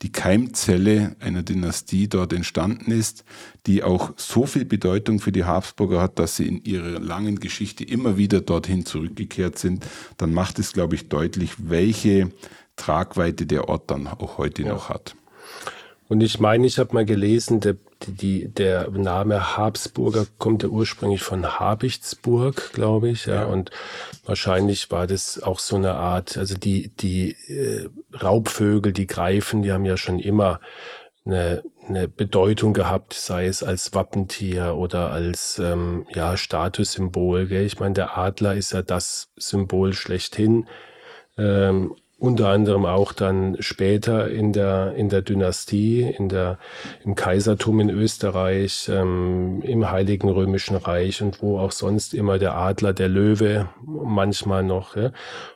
die 0.00 0.10
Keimzelle 0.10 1.16
einer 1.20 1.42
Dynastie 1.42 2.08
dort 2.08 2.32
entstanden 2.32 2.92
ist, 2.92 3.24
die 3.66 3.82
auch 3.82 4.14
so 4.16 4.46
viel 4.46 4.64
Bedeutung 4.64 5.20
für 5.20 5.32
die 5.32 5.44
Habsburger 5.44 6.00
hat, 6.00 6.18
dass 6.18 6.36
sie 6.36 6.48
in 6.48 6.64
ihrer 6.64 6.98
langen 6.98 7.38
Geschichte 7.38 7.84
immer 7.84 8.16
wieder 8.16 8.40
dorthin 8.40 8.86
zurückgekehrt 8.86 9.58
sind, 9.58 9.84
dann 10.16 10.32
macht 10.32 10.58
es, 10.58 10.72
glaube 10.72 10.94
ich, 10.94 11.10
deutlich, 11.10 11.52
welche 11.58 12.30
Tragweite 12.76 13.44
der 13.44 13.68
Ort 13.68 13.90
dann 13.90 14.06
auch 14.06 14.38
heute 14.38 14.62
ja. 14.62 14.70
noch 14.70 14.88
hat. 14.88 15.14
Und 16.08 16.22
ich 16.22 16.40
meine, 16.40 16.66
ich 16.66 16.78
habe 16.78 16.94
mal 16.94 17.04
gelesen, 17.04 17.60
der, 17.60 17.76
die, 18.06 18.48
der 18.48 18.90
Name 18.90 19.56
Habsburger 19.56 20.26
kommt 20.38 20.62
ja 20.62 20.68
ursprünglich 20.68 21.22
von 21.22 21.58
Habichtsburg, 21.58 22.72
glaube 22.72 23.08
ich. 23.08 23.26
Ja. 23.26 23.34
ja. 23.34 23.44
Und 23.46 23.70
wahrscheinlich 24.24 24.90
war 24.90 25.06
das 25.06 25.42
auch 25.42 25.58
so 25.58 25.76
eine 25.76 25.94
Art, 25.94 26.36
also 26.36 26.56
die, 26.56 26.88
die 26.96 27.32
äh, 27.48 27.88
Raubvögel, 28.22 28.92
die 28.92 29.06
Greifen, 29.06 29.62
die 29.62 29.72
haben 29.72 29.84
ja 29.84 29.96
schon 29.96 30.18
immer 30.18 30.60
eine, 31.24 31.62
eine 31.88 32.08
Bedeutung 32.08 32.72
gehabt, 32.72 33.14
sei 33.14 33.46
es 33.46 33.62
als 33.62 33.94
Wappentier 33.94 34.76
oder 34.76 35.10
als 35.10 35.58
ähm, 35.58 36.06
ja, 36.14 36.36
Statussymbol. 36.36 37.46
Gell? 37.46 37.66
Ich 37.66 37.80
meine, 37.80 37.94
der 37.94 38.16
Adler 38.16 38.54
ist 38.54 38.72
ja 38.72 38.82
das 38.82 39.30
Symbol 39.36 39.92
schlechthin. 39.92 40.68
Ähm, 41.36 41.94
unter 42.18 42.48
anderem 42.48 42.86
auch 42.86 43.12
dann 43.12 43.56
später 43.60 44.30
in 44.30 44.52
der, 44.52 44.94
in 44.94 45.10
der 45.10 45.20
Dynastie, 45.20 46.02
in 46.02 46.28
der, 46.30 46.58
im 47.04 47.14
Kaisertum 47.14 47.80
in 47.80 47.90
Österreich, 47.90 48.88
ähm, 48.90 49.60
im 49.62 49.90
Heiligen 49.90 50.30
Römischen 50.30 50.76
Reich 50.76 51.20
und 51.20 51.42
wo 51.42 51.58
auch 51.58 51.72
sonst 51.72 52.14
immer 52.14 52.38
der 52.38 52.56
Adler, 52.56 52.94
der 52.94 53.08
Löwe, 53.08 53.68
manchmal 53.84 54.62
noch. 54.62 54.96
Ja? 54.96 55.12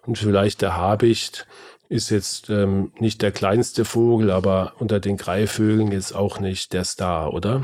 Und 0.07 0.19
vielleicht 0.19 0.61
der 0.61 0.77
Habicht 0.77 1.47
ist 1.89 2.11
jetzt 2.11 2.51
ähm, 2.51 2.93
nicht 2.99 3.23
der 3.23 3.33
kleinste 3.33 3.87
Vogel, 3.87 4.31
aber 4.31 4.75
unter 4.79 5.01
den 5.01 5.17
Greifvögeln 5.17 5.91
jetzt 5.93 6.15
auch 6.15 6.41
nicht 6.41 6.75
der 6.75 6.85
Star, 6.85 7.33
oder? 7.33 7.63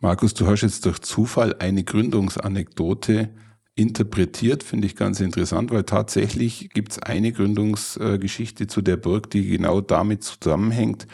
Markus, 0.00 0.34
du 0.34 0.46
hast 0.46 0.62
jetzt 0.62 0.84
durch 0.86 1.00
Zufall 1.00 1.56
eine 1.58 1.82
Gründungsanekdote 1.82 3.30
interpretiert, 3.78 4.64
finde 4.64 4.86
ich 4.86 4.96
ganz 4.96 5.20
interessant, 5.20 5.70
weil 5.70 5.84
tatsächlich 5.84 6.70
gibt 6.70 6.92
es 6.92 6.98
eine 6.98 7.30
Gründungsgeschichte 7.30 8.66
zu 8.66 8.82
der 8.82 8.96
Burg, 8.96 9.30
die 9.30 9.46
genau 9.46 9.80
damit 9.80 10.24
zusammenhängt, 10.24 11.06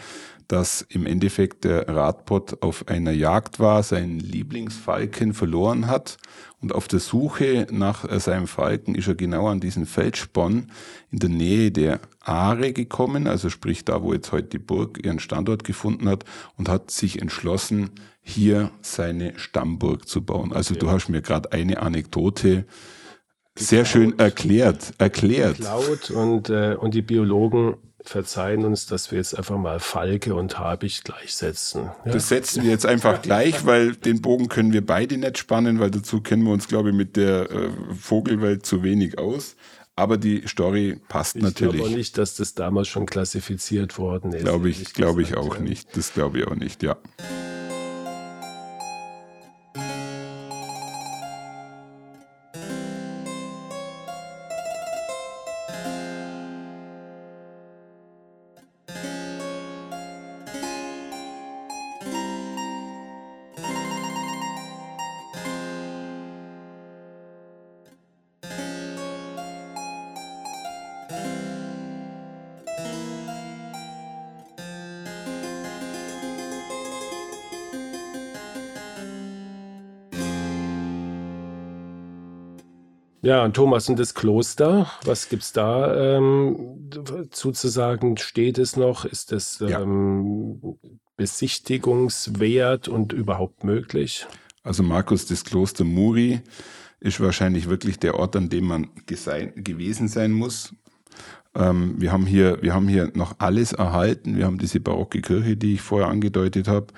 dass 0.49 0.83
im 0.89 1.05
Endeffekt 1.05 1.65
der 1.65 1.89
Radbot 1.89 2.63
auf 2.63 2.89
einer 2.89 3.13
Jagd 3.13 3.61
war, 3.61 3.83
seinen 3.83 4.19
Lieblingsfalken 4.19 5.35
verloren 5.35 5.89
hat. 5.89 6.17
Und 6.61 6.75
auf 6.75 6.89
der 6.89 7.01
Suche 7.01 7.67
nach 7.71 8.09
seinem 8.19 8.47
Falken 8.47 8.95
ist 8.95 9.09
er 9.09 9.15
genau 9.15 9.49
an 9.49 9.61
diesen 9.61 9.85
Feldsponn 9.85 10.71
in 11.11 11.19
der 11.19 11.31
Nähe 11.31 11.71
der 11.71 12.01
Aare 12.25 12.73
gekommen, 12.73 13.27
also 13.27 13.51
sprich 13.51 13.85
da, 13.85 14.03
wo 14.03 14.13
jetzt 14.13 14.33
heute 14.33 14.49
die 14.49 14.59
Burg 14.59 15.05
ihren 15.05 15.19
Standort 15.19 15.65
gefunden 15.65 16.09
hat 16.09 16.25
und 16.57 16.69
hat 16.69 16.91
sich 16.91 17.21
entschlossen, 17.21 17.91
hier 18.23 18.71
seine 18.81 19.39
Stammburg 19.39 20.09
zu 20.09 20.23
bauen. 20.23 20.53
Also 20.53 20.75
ja. 20.75 20.81
du 20.81 20.91
hast 20.91 21.09
mir 21.09 21.21
gerade 21.21 21.53
eine 21.53 21.83
Anekdote 21.83 22.65
sehr 23.57 23.85
schön 23.85 24.19
erklärt, 24.19 24.95
erklärt. 24.99 25.59
Geklaut 25.59 26.11
und, 26.11 26.51
äh, 26.51 26.77
und 26.79 26.95
die 26.95 27.03
Biologen 27.03 27.77
verzeihen 28.05 28.65
uns, 28.65 28.87
dass 28.87 29.11
wir 29.11 29.19
jetzt 29.19 29.37
einfach 29.37 29.57
mal 29.57 29.81
Falke 29.81 30.35
und 30.35 30.59
Habicht 30.59 31.05
gleichsetzen. 31.05 31.91
Ja? 32.05 32.13
Das 32.13 32.29
setzen 32.29 32.63
wir 32.63 32.71
jetzt 32.71 32.85
einfach 32.85 33.23
gleich, 33.23 33.65
weil 33.65 33.95
den 33.95 34.21
Bogen 34.21 34.49
können 34.49 34.73
wir 34.73 34.85
beide 34.85 35.17
nicht 35.17 35.39
spannen, 35.39 35.81
weil 35.81 35.91
dazu 35.91 36.21
kennen 36.21 36.45
wir 36.45 36.53
uns, 36.53 36.69
glaube 36.69 36.91
ich, 36.91 36.95
mit 36.95 37.17
der 37.17 37.51
äh, 37.51 37.71
Vogelwelt 37.99 38.67
zu 38.67 38.83
wenig 38.83 39.19
aus. 39.19 39.57
Aber 39.97 40.17
die 40.17 40.43
Story 40.47 41.01
passt 41.09 41.37
ich 41.37 41.43
natürlich. 41.43 41.75
Ich 41.75 41.81
glaube 41.81 41.97
nicht, 41.97 42.19
dass 42.19 42.37
das 42.37 42.55
damals 42.55 42.89
schon 42.89 43.07
klassifiziert 43.07 43.97
worden 43.99 44.33
ist. 44.33 44.43
Glaube 44.43 44.69
ich, 44.69 44.93
glaube 44.93 45.23
ich 45.23 45.37
auch 45.37 45.59
nicht. 45.59 45.97
Das 45.97 46.13
glaube 46.13 46.41
ich 46.41 46.47
auch 46.47 46.57
nicht, 46.57 46.83
ja. 46.83 46.97
Ja, 83.25 83.43
und 83.43 83.57
Thomas, 83.57 83.89
und 83.89 83.99
das 83.99 84.13
Kloster, 84.13 84.91
was 85.07 85.31
gibt 85.31 85.45
es 85.45 85.53
da 85.55 86.19
ähm, 86.19 86.91
zuzusagen? 87.31 88.19
Steht 88.19 88.59
es 88.59 88.77
noch? 88.77 89.07
Ist 89.07 89.33
es 89.33 89.63
ähm, 89.63 90.61
ja. 90.63 90.91
besichtigungswert 91.17 92.87
und 92.89 93.15
überhaupt 93.15 93.65
möglich? 93.65 94.27
Also 94.63 94.83
Markus, 94.83 95.25
das 95.25 95.43
Kloster 95.43 95.85
Muri 95.85 96.43
ist 97.01 97.19
wahrscheinlich 97.19 97.71
wirklich 97.71 97.99
der 97.99 98.17
Ort, 98.17 98.37
an 98.37 98.51
dem 98.51 98.67
man 98.67 98.91
gewesen 99.07 100.09
sein 100.09 100.31
muss. 100.31 100.75
Ähm, 101.55 101.95
wir, 101.99 102.13
haben 102.13 102.27
hier, 102.27 102.61
wir 102.61 102.75
haben 102.75 102.89
hier 102.89 103.11
noch 103.15 103.37
alles 103.39 103.73
erhalten. 103.73 104.37
Wir 104.37 104.45
haben 104.45 104.59
diese 104.59 104.81
barocke 104.81 105.23
Kirche, 105.23 105.57
die 105.57 105.75
ich 105.75 105.81
vorher 105.81 106.09
angedeutet 106.09 106.69
habe. 106.69 106.89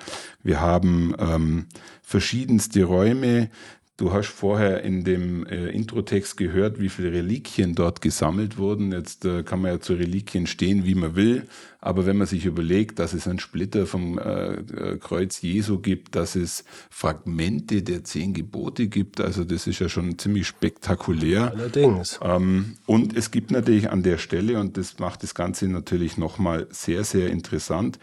Wir 0.43 0.59
haben 0.59 1.15
ähm, 1.19 1.67
verschiedenste 2.01 2.83
Räume, 2.83 3.49
Du 3.97 4.13
hast 4.13 4.27
vorher 4.27 4.83
in 4.83 5.03
dem 5.03 5.47
äh, 5.47 5.69
Introtext 5.69 6.37
gehört, 6.37 6.79
wie 6.79 6.89
viele 6.89 7.11
Reliquien 7.11 7.73
dort 7.73 7.99
gesammelt 7.99 8.59
wurden. 8.59 8.91
Jetzt 8.91 9.25
äh, 9.25 9.41
kann 9.41 9.59
man 9.59 9.71
ja 9.71 9.79
zu 9.79 9.93
Reliquien 9.93 10.45
stehen, 10.45 10.85
wie 10.85 10.93
man 10.93 11.15
will. 11.15 11.47
Aber 11.81 12.05
wenn 12.05 12.15
man 12.15 12.27
sich 12.27 12.45
überlegt, 12.45 12.99
dass 12.99 13.13
es 13.13 13.27
einen 13.27 13.39
Splitter 13.39 13.87
vom 13.87 14.19
äh, 14.19 14.53
äh, 14.53 14.97
Kreuz 14.99 15.41
Jesu 15.41 15.79
gibt, 15.79 16.15
dass 16.15 16.35
es 16.35 16.63
Fragmente 16.91 17.81
der 17.81 18.03
zehn 18.03 18.35
Gebote 18.35 18.87
gibt, 18.87 19.19
also 19.19 19.43
das 19.43 19.65
ist 19.65 19.79
ja 19.79 19.89
schon 19.89 20.19
ziemlich 20.19 20.45
spektakulär. 20.45 21.51
Allerdings. 21.55 22.19
Ähm, 22.21 22.75
und 22.85 23.17
es 23.17 23.31
gibt 23.31 23.49
natürlich 23.49 23.89
an 23.89 24.03
der 24.03 24.19
Stelle, 24.19 24.59
und 24.59 24.77
das 24.77 24.99
macht 24.99 25.23
das 25.23 25.33
Ganze 25.33 25.67
natürlich 25.69 26.17
nochmal 26.17 26.67
sehr, 26.69 27.03
sehr 27.03 27.31
interessant, 27.31 27.97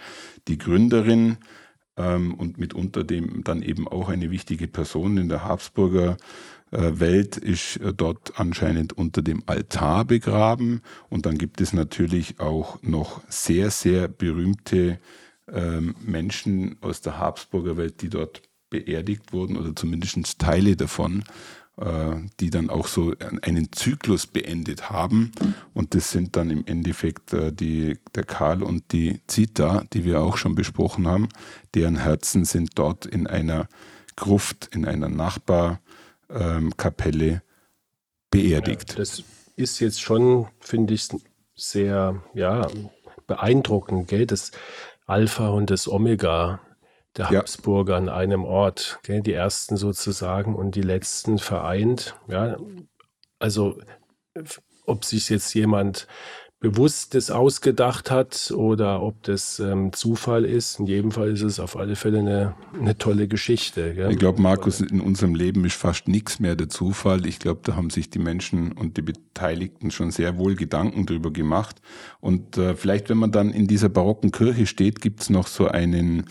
die 0.48 0.58
Gründerin 0.58 1.36
ähm, 1.96 2.34
und 2.34 2.58
mitunter 2.58 3.04
dem 3.04 3.44
dann 3.44 3.62
eben 3.62 3.88
auch 3.88 4.08
eine 4.08 4.30
wichtige 4.30 4.68
Person 4.68 5.16
in 5.16 5.28
der 5.28 5.44
Habsburger 5.44 6.16
äh, 6.70 6.98
Welt 6.98 7.36
ist 7.36 7.76
äh, 7.76 7.92
dort 7.94 8.38
anscheinend 8.38 8.92
unter 8.92 9.22
dem 9.22 9.42
Altar 9.46 10.04
begraben. 10.04 10.82
Und 11.08 11.26
dann 11.26 11.38
gibt 11.38 11.60
es 11.60 11.72
natürlich 11.72 12.40
auch 12.40 12.82
noch 12.82 13.22
sehr, 13.28 13.70
sehr 13.70 14.08
berühmte 14.08 14.98
ähm, 15.52 15.94
Menschen 16.00 16.76
aus 16.80 17.00
der 17.00 17.18
Habsburger 17.18 17.76
Welt, 17.76 18.02
die 18.02 18.08
dort 18.08 18.42
beerdigt 18.70 19.32
wurden 19.32 19.56
oder 19.56 19.76
zumindest 19.76 20.38
Teile 20.40 20.74
davon. 20.74 21.22
Äh, 21.76 22.28
die 22.38 22.50
dann 22.50 22.70
auch 22.70 22.86
so 22.86 23.14
einen 23.42 23.72
Zyklus 23.72 24.28
beendet 24.28 24.90
haben. 24.90 25.32
Und 25.72 25.96
das 25.96 26.12
sind 26.12 26.36
dann 26.36 26.50
im 26.50 26.64
Endeffekt 26.66 27.32
äh, 27.32 27.52
die, 27.52 27.98
der 28.14 28.22
Karl 28.22 28.62
und 28.62 28.92
die 28.92 29.20
Zita, 29.26 29.82
die 29.92 30.04
wir 30.04 30.20
auch 30.20 30.36
schon 30.36 30.54
besprochen 30.54 31.08
haben. 31.08 31.28
Deren 31.74 31.96
Herzen 31.96 32.44
sind 32.44 32.78
dort 32.78 33.06
in 33.06 33.26
einer 33.26 33.66
Gruft, 34.14 34.68
in 34.72 34.86
einer 34.86 35.08
Nachbarkapelle 35.08 37.26
ähm, 37.26 37.40
beerdigt. 38.30 38.90
Ja, 38.90 38.98
das 38.98 39.24
ist 39.56 39.80
jetzt 39.80 40.00
schon, 40.00 40.46
finde 40.60 40.94
ich, 40.94 41.08
sehr 41.56 42.22
ja, 42.34 42.68
beeindruckend, 43.26 44.06
gell? 44.06 44.26
das 44.26 44.52
Alpha 45.06 45.48
und 45.48 45.70
das 45.70 45.88
Omega 45.88 46.60
der 47.16 47.30
ja. 47.30 47.38
Habsburger 47.38 47.96
an 47.96 48.08
einem 48.08 48.44
Ort, 48.44 48.98
gell? 49.02 49.20
die 49.20 49.32
ersten 49.32 49.76
sozusagen 49.76 50.54
und 50.54 50.74
die 50.74 50.82
letzten 50.82 51.38
vereint. 51.38 52.16
Ja, 52.28 52.56
also 53.38 53.78
ob 54.86 55.04
sich 55.04 55.28
jetzt 55.28 55.54
jemand 55.54 56.06
bewusst 56.64 57.14
das 57.14 57.30
ausgedacht 57.30 58.10
hat 58.10 58.50
oder 58.50 59.02
ob 59.02 59.22
das 59.24 59.58
ähm, 59.58 59.92
Zufall 59.92 60.46
ist. 60.46 60.80
In 60.80 60.86
jedem 60.86 61.10
Fall 61.10 61.28
ist 61.28 61.42
es 61.42 61.60
auf 61.60 61.76
alle 61.76 61.94
Fälle 61.94 62.20
eine, 62.20 62.54
eine 62.72 62.96
tolle 62.96 63.28
Geschichte. 63.28 63.92
Gell? 63.92 64.10
Ich 64.10 64.18
glaube, 64.18 64.40
Markus, 64.40 64.80
in 64.80 65.02
unserem 65.02 65.34
Leben 65.34 65.66
ist 65.66 65.76
fast 65.76 66.08
nichts 66.08 66.40
mehr 66.40 66.56
der 66.56 66.70
Zufall. 66.70 67.26
Ich 67.26 67.38
glaube, 67.38 67.60
da 67.64 67.76
haben 67.76 67.90
sich 67.90 68.08
die 68.08 68.18
Menschen 68.18 68.72
und 68.72 68.96
die 68.96 69.02
Beteiligten 69.02 69.90
schon 69.90 70.10
sehr 70.10 70.38
wohl 70.38 70.54
Gedanken 70.54 71.04
drüber 71.04 71.30
gemacht. 71.30 71.82
Und 72.20 72.56
äh, 72.56 72.74
vielleicht, 72.74 73.10
wenn 73.10 73.18
man 73.18 73.30
dann 73.30 73.50
in 73.50 73.66
dieser 73.66 73.90
barocken 73.90 74.32
Kirche 74.32 74.66
steht, 74.66 75.02
gibt 75.02 75.20
es 75.20 75.28
noch 75.28 75.48
so 75.48 75.68
einen 75.68 76.24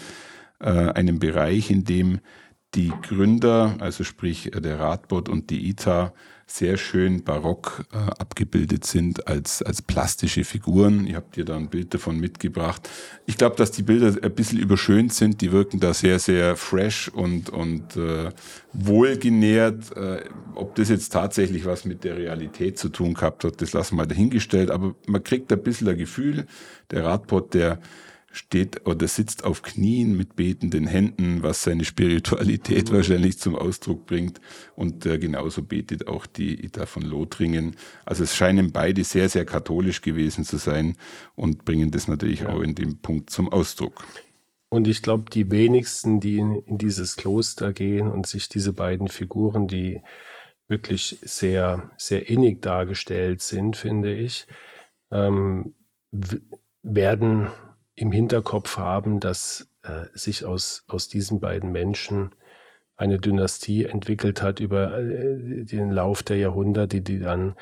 äh, 0.63 0.91
einem 0.93 1.19
Bereich, 1.19 1.69
in 1.69 1.84
dem 1.84 2.19
die 2.76 2.91
Gründer, 3.08 3.76
also 3.80 4.04
sprich 4.04 4.52
der 4.54 4.80
Radbot 4.80 5.30
und 5.30 5.49
die 5.52 5.69
ITA, 5.69 6.13
sehr 6.45 6.78
schön 6.78 7.23
barock 7.23 7.86
äh, 7.93 7.97
abgebildet 7.97 8.86
sind 8.86 9.28
als, 9.28 9.62
als 9.63 9.82
plastische 9.82 10.43
Figuren. 10.43 11.08
Ihr 11.08 11.15
habt 11.15 11.36
dir 11.36 11.45
da 11.45 11.56
ein 11.56 11.69
Bild 11.69 11.93
davon 11.93 12.19
mitgebracht. 12.19 12.89
Ich 13.26 13.38
glaube, 13.38 13.56
dass 13.56 13.71
die 13.71 13.82
Bilder 13.82 14.21
ein 14.21 14.36
bisschen 14.36 14.60
überschönt 14.60 15.13
sind. 15.13 15.41
Die 15.41 15.52
wirken 15.52 15.80
da 15.80 15.93
sehr, 15.93 16.19
sehr 16.19 16.56
fresh 16.56 17.08
und, 17.08 17.49
und 17.49 17.95
äh, 17.95 18.30
wohlgenährt. 18.73 19.95
Äh, 19.95 20.26
ob 20.54 20.76
das 20.76 20.89
jetzt 20.89 21.10
tatsächlich 21.10 21.65
was 21.65 21.86
mit 21.86 22.04
der 22.04 22.17
Realität 22.17 22.78
zu 22.78 22.89
tun 22.89 23.13
gehabt 23.13 23.45
hat, 23.45 23.62
das 23.62 23.73
lassen 23.73 23.95
wir 23.95 24.06
dahingestellt. 24.06 24.69
Aber 24.69 24.95
man 25.08 25.23
kriegt 25.23 25.52
ein 25.52 25.63
bisschen 25.63 25.88
ein 25.88 25.97
Gefühl. 25.97 26.45
Der 26.91 27.06
Radbot, 27.06 27.54
der 27.54 27.80
steht 28.34 28.86
oder 28.88 29.08
sitzt 29.08 29.43
auf 29.46 29.62
Knien 29.62 30.17
mit 30.17 30.36
betenden 30.36 30.88
Händen, 30.88 31.43
was 31.43 31.63
seine 31.63 31.86
Spiritualität 31.86 32.89
mhm. 32.89 32.96
wahrscheinlich 32.96 33.38
zum 33.38 33.56
Ausdruck 33.56 34.08
bringt. 34.08 34.41
Und 34.76 35.06
äh, 35.06 35.19
genauso 35.19 35.62
betet 35.62 36.08
auch 36.08 36.26
die 36.26 36.65
Ida 36.65 36.88
von 36.88 37.04
Lothringen. 37.04 37.76
Also 38.06 38.24
es 38.24 38.36
scheinen 38.36 38.72
beide 38.72 39.04
sehr, 39.04 39.30
sehr 39.30 39.46
katholisch 39.46 40.02
gewesen 40.02 40.43
zu 40.43 40.58
sein 40.58 40.98
und 41.36 41.63
bringen 41.63 41.91
das 41.91 42.08
natürlich 42.08 42.41
ja. 42.41 42.50
auch 42.50 42.62
in 42.62 42.74
dem 42.74 42.98
Punkt 42.98 43.30
zum 43.30 43.50
Ausdruck. 43.50 44.04
Und 44.69 44.88
ich 44.88 45.04
glaube, 45.04 45.26
die 45.32 45.52
wenigsten, 45.52 46.19
die 46.19 46.39
in, 46.39 46.56
in, 46.56 46.80
dieses 46.80 47.15
Kloster 47.15 47.72
gehen 47.72 48.08
und 48.08 48.26
sich 48.26 48.50
diese 48.50 48.74
beiden 48.74 49.08
Figuren, 49.08 49.67
die 49.67 50.02
wirklich 50.67 51.19
sehr, 51.22 51.91
sehr 51.98 52.28
innig 52.28 52.63
dargestellt 52.63 53.41
sind, 53.41 53.78
finde 53.78 54.15
ich, 54.15 54.48
ähm, 55.12 55.76
werden 56.82 57.50
im 57.95 58.12
Hinterkopf 58.12 58.77
haben, 58.77 59.19
dass 59.19 59.69
äh, 59.84 60.06
sich 60.13 60.45
aus, 60.45 60.84
aus 60.88 61.08
diesen 61.08 61.39
beiden 61.39 61.71
Menschen 61.71 62.34
eine 62.95 63.19
Dynastie 63.19 63.86
entwickelt 63.86 64.41
hat 64.41 64.60
über 64.60 64.97
äh, 64.97 65.65
den 65.65 65.91
Lauf 65.91 66.23
der 66.23 66.38
Jahrhunderte, 66.38 67.01
die 67.01 67.19
dann 67.19 67.56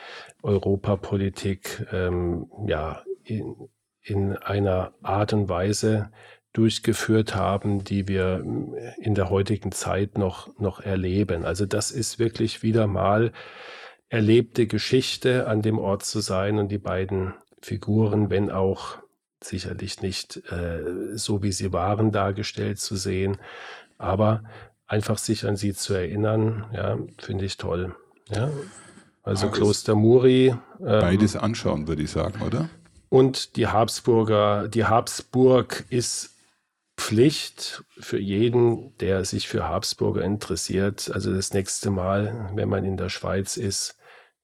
Europapolitik 0.43 1.87
ähm, 1.91 2.49
ja, 2.67 3.03
in, 3.23 3.55
in 4.01 4.35
einer 4.37 4.93
Art 5.01 5.33
und 5.33 5.49
Weise 5.49 6.11
durchgeführt 6.53 7.33
haben, 7.33 7.83
die 7.83 8.09
wir 8.09 8.43
in 8.97 9.15
der 9.15 9.29
heutigen 9.29 9.71
Zeit 9.71 10.17
noch, 10.17 10.57
noch 10.59 10.81
erleben. 10.81 11.45
Also 11.45 11.65
das 11.65 11.91
ist 11.91 12.19
wirklich 12.19 12.61
wieder 12.61 12.87
mal 12.87 13.31
erlebte 14.09 14.67
Geschichte, 14.67 15.47
an 15.47 15.61
dem 15.61 15.79
Ort 15.79 16.03
zu 16.03 16.19
sein 16.19 16.57
und 16.57 16.69
die 16.69 16.77
beiden 16.77 17.33
Figuren, 17.61 18.29
wenn 18.29 18.51
auch 18.51 18.97
sicherlich 19.43 20.01
nicht 20.01 20.37
äh, 20.51 21.15
so, 21.17 21.43
wie 21.43 21.51
sie 21.51 21.73
waren, 21.73 22.11
dargestellt 22.11 22.79
zu 22.79 22.95
sehen. 22.95 23.37
Aber 23.97 24.43
einfach 24.87 25.17
sich 25.17 25.45
an 25.45 25.55
sie 25.55 25.73
zu 25.73 25.93
erinnern, 25.93 26.65
ja, 26.73 26.97
finde 27.17 27.45
ich 27.45 27.57
toll. 27.57 27.95
Ja. 28.29 28.49
Also 29.23 29.47
Aber 29.47 29.55
Kloster 29.55 29.95
Muri. 29.95 30.47
Ähm, 30.47 30.57
beides 30.79 31.35
anschauen, 31.35 31.87
würde 31.87 32.03
ich 32.03 32.11
sagen, 32.11 32.41
oder? 32.41 32.69
Und 33.09 33.55
die 33.57 33.67
Habsburger, 33.67 34.67
die 34.67 34.85
Habsburg 34.85 35.85
ist 35.89 36.31
Pflicht 36.97 37.83
für 37.99 38.19
jeden, 38.19 38.95
der 38.99 39.25
sich 39.25 39.47
für 39.47 39.67
Habsburger 39.67 40.23
interessiert. 40.23 41.11
Also 41.13 41.33
das 41.33 41.53
nächste 41.53 41.89
Mal, 41.89 42.51
wenn 42.53 42.69
man 42.69 42.85
in 42.85 42.97
der 42.97 43.09
Schweiz 43.09 43.57
ist, 43.57 43.97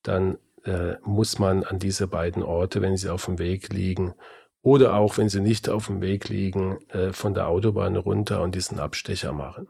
dann 0.04 0.38
äh, 0.64 0.96
muss 1.04 1.40
man 1.40 1.64
an 1.64 1.80
diese 1.80 2.08
beiden 2.08 2.44
Orte, 2.44 2.82
wenn 2.82 2.98
sie 2.98 3.10
auf 3.10 3.26
dem 3.26 3.40
Weg 3.40 3.72
liegen, 3.72 4.14
oder 4.62 4.96
auch, 4.96 5.18
wenn 5.18 5.30
sie 5.30 5.42
nicht 5.42 5.70
auf 5.70 5.88
dem 5.88 6.02
Weg 6.02 6.30
liegen, 6.30 6.78
äh, 6.90 7.14
von 7.14 7.34
der 7.34 7.48
Autobahn 7.48 7.96
runter 7.96 8.42
und 8.42 8.56
diesen 8.56 8.80
Abstecher 8.80 9.32
machen. 9.32 9.68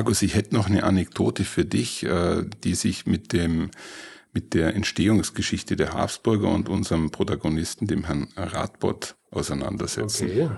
Markus, 0.00 0.22
ich 0.22 0.34
hätte 0.34 0.54
noch 0.54 0.66
eine 0.66 0.84
Anekdote 0.84 1.44
für 1.44 1.66
dich, 1.66 2.04
äh, 2.04 2.46
die 2.64 2.74
sich 2.74 3.04
mit 3.04 3.34
dem 3.34 3.70
mit 4.32 4.54
der 4.54 4.74
Entstehungsgeschichte 4.74 5.76
der 5.76 5.92
Habsburger 5.92 6.48
und 6.48 6.70
unserem 6.70 7.10
Protagonisten, 7.10 7.86
dem 7.86 8.04
Herrn 8.04 8.28
Radbot, 8.34 9.16
auseinandersetzen. 9.30 10.30
Okay. 10.30 10.50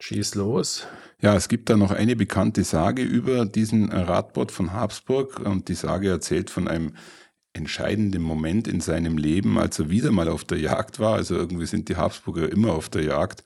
Schieß 0.00 0.34
los. 0.34 0.88
Ja, 1.22 1.36
es 1.36 1.46
gibt 1.46 1.70
da 1.70 1.76
noch 1.76 1.92
eine 1.92 2.16
bekannte 2.16 2.64
Sage 2.64 3.02
über 3.02 3.46
diesen 3.46 3.92
Radbot 3.92 4.50
von 4.50 4.72
Habsburg 4.72 5.38
und 5.38 5.68
die 5.68 5.74
Sage 5.74 6.08
erzählt 6.08 6.50
von 6.50 6.66
einem 6.66 6.94
entscheidenden 7.52 8.22
Moment 8.22 8.66
in 8.66 8.80
seinem 8.80 9.16
Leben, 9.16 9.58
als 9.58 9.78
er 9.78 9.90
wieder 9.90 10.10
mal 10.10 10.28
auf 10.28 10.42
der 10.42 10.58
Jagd 10.58 10.98
war. 10.98 11.14
Also 11.14 11.36
irgendwie 11.36 11.66
sind 11.66 11.88
die 11.88 11.96
Habsburger 11.96 12.50
immer 12.50 12.72
auf 12.72 12.88
der 12.88 13.04
Jagd. 13.04 13.44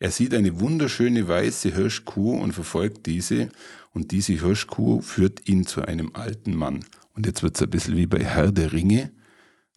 Er 0.00 0.10
sieht 0.10 0.32
eine 0.32 0.60
wunderschöne 0.60 1.28
weiße 1.28 1.74
Hirschkuh 1.74 2.40
und 2.40 2.52
verfolgt 2.52 3.04
diese 3.04 3.50
und 3.92 4.12
diese 4.12 4.32
Hirschkuh 4.32 5.02
führt 5.02 5.46
ihn 5.46 5.66
zu 5.66 5.82
einem 5.82 6.12
alten 6.14 6.56
Mann. 6.56 6.86
Und 7.14 7.26
jetzt 7.26 7.42
wird 7.42 7.56
es 7.56 7.62
ein 7.62 7.68
bisschen 7.68 7.96
wie 7.96 8.06
bei 8.06 8.24
Herr 8.24 8.50
der 8.50 8.72
Ringe. 8.72 9.12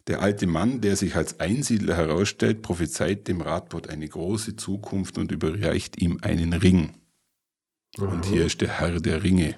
Der 0.06 0.22
alte 0.22 0.46
Mann, 0.46 0.80
der 0.80 0.96
sich 0.96 1.14
als 1.14 1.40
Einsiedler 1.40 1.96
herausstellt, 1.96 2.62
prophezeit 2.62 3.28
dem 3.28 3.42
Radbot 3.42 3.90
eine 3.90 4.08
große 4.08 4.56
Zukunft 4.56 5.18
und 5.18 5.30
überreicht 5.30 6.00
ihm 6.00 6.18
einen 6.22 6.54
Ring. 6.54 6.94
Und 7.98 8.24
hier 8.24 8.46
ist 8.46 8.62
der 8.62 8.80
Herr 8.80 9.00
der 9.00 9.22
Ringe. 9.22 9.56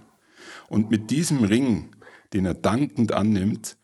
Und 0.68 0.90
mit 0.90 1.10
diesem 1.10 1.44
Ring, 1.44 1.94
den 2.32 2.44
er 2.44 2.54
dankend 2.54 3.12
annimmt, 3.12 3.76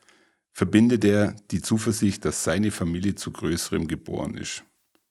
verbindet 0.53 1.05
er 1.05 1.37
die 1.53 1.63
Zuversicht, 1.63 2.25
dass 2.25 2.43
seine 2.43 2.73
Familie 2.73 3.15
zu 3.15 3.31
Größerem 3.31 3.87
geboren 3.87 4.37
ist. 4.37 4.65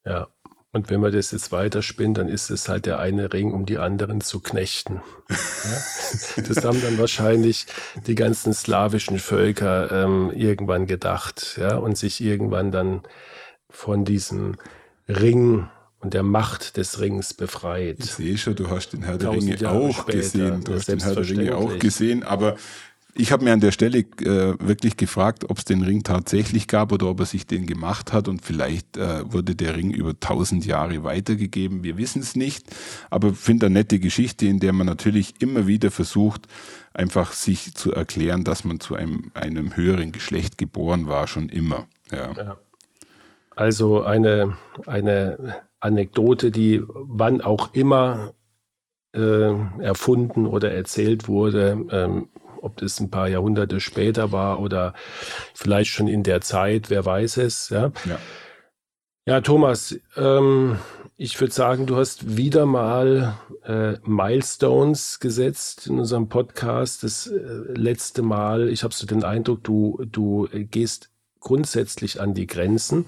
Ja. 0.06 0.28
Und 0.74 0.90
wenn 0.90 1.02
man 1.02 1.12
das 1.12 1.32
jetzt 1.32 1.52
weiterspinnt, 1.52 2.18
dann 2.18 2.30
ist 2.30 2.50
es 2.50 2.70
halt 2.70 2.86
der 2.86 3.00
eine 3.00 3.34
Ring, 3.34 3.52
um 3.52 3.66
die 3.66 3.78
anderen 3.78 4.22
zu 4.22 4.40
knechten. 4.40 5.02
Ja? 5.30 5.36
Das 6.48 6.64
haben 6.66 6.82
dann 6.82 6.98
wahrscheinlich 6.98 7.66
die 8.08 8.16
ganzen 8.16 8.54
slawischen 8.54 9.20
Völker 9.20 9.92
ähm, 9.92 10.32
irgendwann 10.34 10.86
gedacht, 10.88 11.58
ja, 11.60 11.76
und 11.76 11.98
sich 11.98 12.22
irgendwann 12.22 12.72
dann 12.72 13.02
von 13.70 14.06
diesem 14.06 14.56
Ring 15.08 15.68
und 16.00 16.14
der 16.14 16.24
Macht 16.24 16.78
des 16.78 17.00
Rings 17.00 17.34
befreit. 17.34 17.98
Ich 18.00 18.12
sehe 18.12 18.38
schon, 18.38 18.56
du 18.56 18.70
hast 18.70 18.90
den 18.94 19.04
Herr 19.04 19.18
der 19.18 19.32
Ringe 19.32 19.70
auch 19.70 20.02
später, 20.02 20.18
gesehen. 20.18 20.64
Du 20.64 20.74
hast 20.74 20.88
den 20.88 21.00
Herr 21.00 21.16
der 21.16 21.30
Ringe 21.30 21.56
auch 21.56 21.80
gesehen, 21.80 22.24
aber 22.24 22.56
ich 23.14 23.32
habe 23.32 23.44
mir 23.44 23.54
an 23.54 23.60
der 23.60 23.72
Stelle 23.72 24.00
äh, 24.00 24.56
wirklich 24.60 24.98
gefragt, 24.98 25.50
ob 25.50 25.58
es 25.58 25.66
den 25.66 25.84
Ring 25.84 26.04
tatsächlich 26.04 26.68
gab 26.68 26.92
oder 26.92 27.08
ob 27.08 27.20
er 27.20 27.26
sich 27.26 27.46
den 27.46 27.66
gemacht 27.66 28.14
hat 28.14 28.28
und 28.28 28.44
vielleicht 28.44 28.98
äh, 28.98 29.32
wurde 29.32 29.56
der 29.56 29.76
Ring 29.76 29.92
über 29.92 30.20
tausend 30.20 30.66
Jahre 30.66 31.04
weitergegeben. 31.04 31.84
Wir 31.84 31.98
wissen 31.98 32.22
es 32.22 32.36
nicht, 32.36 32.66
aber 33.10 33.34
finde 33.34 33.66
eine 33.66 33.74
nette 33.74 34.00
Geschichte, 34.00 34.46
in 34.46 34.60
der 34.60 34.74
man 34.74 34.88
natürlich 34.88 35.36
immer 35.40 35.68
wieder 35.68 35.92
versucht, 35.92 36.48
einfach 36.94 37.34
sich 37.34 37.74
zu 37.76 37.92
erklären, 37.92 38.44
dass 38.44 38.64
man 38.64 38.80
zu 38.80 38.96
einem, 38.96 39.32
einem 39.34 39.76
höheren 39.76 40.12
Geschlecht 40.12 40.58
geboren 40.58 41.08
war, 41.08 41.28
schon 41.28 41.50
immer. 41.50 41.88
Ja. 42.12 42.32
ja. 42.34 42.58
Also 43.56 44.04
eine, 44.04 44.58
eine 44.86 45.56
Anekdote, 45.80 46.52
die 46.52 46.82
wann 46.88 47.42
auch 47.42 47.74
immer 47.74 48.34
äh, 49.14 49.82
erfunden 49.82 50.46
oder 50.46 50.72
erzählt 50.72 51.28
wurde, 51.28 51.86
ähm, 51.92 52.30
ob 52.62 52.78
das 52.78 53.00
ein 53.00 53.10
paar 53.10 53.28
Jahrhunderte 53.28 53.80
später 53.80 54.32
war 54.32 54.60
oder 54.60 54.94
vielleicht 55.54 55.92
schon 55.92 56.08
in 56.08 56.24
der 56.24 56.42
Zeit, 56.42 56.90
wer 56.90 57.06
weiß 57.06 57.38
es. 57.38 57.70
Ja, 57.70 57.92
ja. 58.06 58.20
ja 59.26 59.42
Thomas, 59.42 60.00
ähm, 60.16 60.78
ich 61.18 61.40
würde 61.40 61.54
sagen, 61.54 61.86
du 61.86 61.98
hast 61.98 62.38
wieder 62.38 62.66
mal 62.66 63.38
äh, 63.64 63.94
Milestones 64.04 65.20
gesetzt 65.20 65.88
in 65.88 66.00
unserem 66.00 66.30
Podcast. 66.30 67.04
Das 67.04 67.28
äh, 67.28 67.38
letzte 67.76 68.22
Mal, 68.22 68.70
ich 68.70 68.84
habe 68.84 68.94
so 68.94 69.06
den 69.06 69.24
Eindruck, 69.24 69.64
du, 69.64 70.04
du 70.12 70.48
gehst 70.52 71.12
grundsätzlich 71.40 72.22
an 72.22 72.34
die 72.34 72.48
Grenzen. 72.48 73.06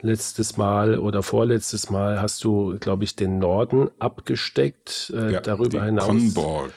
Letztes 0.00 0.56
Mal 0.56 0.98
oder 0.98 1.22
vorletztes 1.22 1.90
Mal 1.90 2.20
hast 2.20 2.44
du, 2.44 2.78
glaube 2.78 3.04
ich, 3.04 3.16
den 3.16 3.38
Norden 3.38 3.90
abgesteckt. 3.98 5.12
Äh, 5.14 5.32
ja, 5.32 5.40
darüber 5.40 5.82
hinaus. 5.82 6.06
Conborg. 6.06 6.72